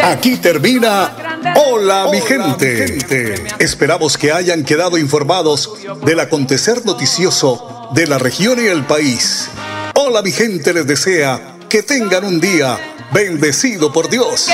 Aquí 0.04 0.38
termina 0.38 1.10
Hola, 1.54 2.08
mi, 2.10 2.18
gente. 2.22 3.34
Esperamos 3.58 4.16
que 4.16 4.32
hayan 4.32 4.64
quedado 4.64 4.96
informados 4.96 5.86
del 6.02 6.20
acontecer 6.20 6.86
noticioso 6.86 7.90
de 7.92 8.06
la 8.06 8.16
región 8.18 8.58
y 8.58 8.68
el 8.68 8.84
país. 8.84 9.50
Hola 9.94 10.22
mi 10.22 10.30
gente 10.30 10.72
les 10.72 10.86
desea 10.86 11.58
que 11.68 11.82
tengan 11.82 12.24
un 12.24 12.40
día 12.40 12.78
bendecido 13.12 13.92
por 13.92 14.08
Dios. 14.08 14.48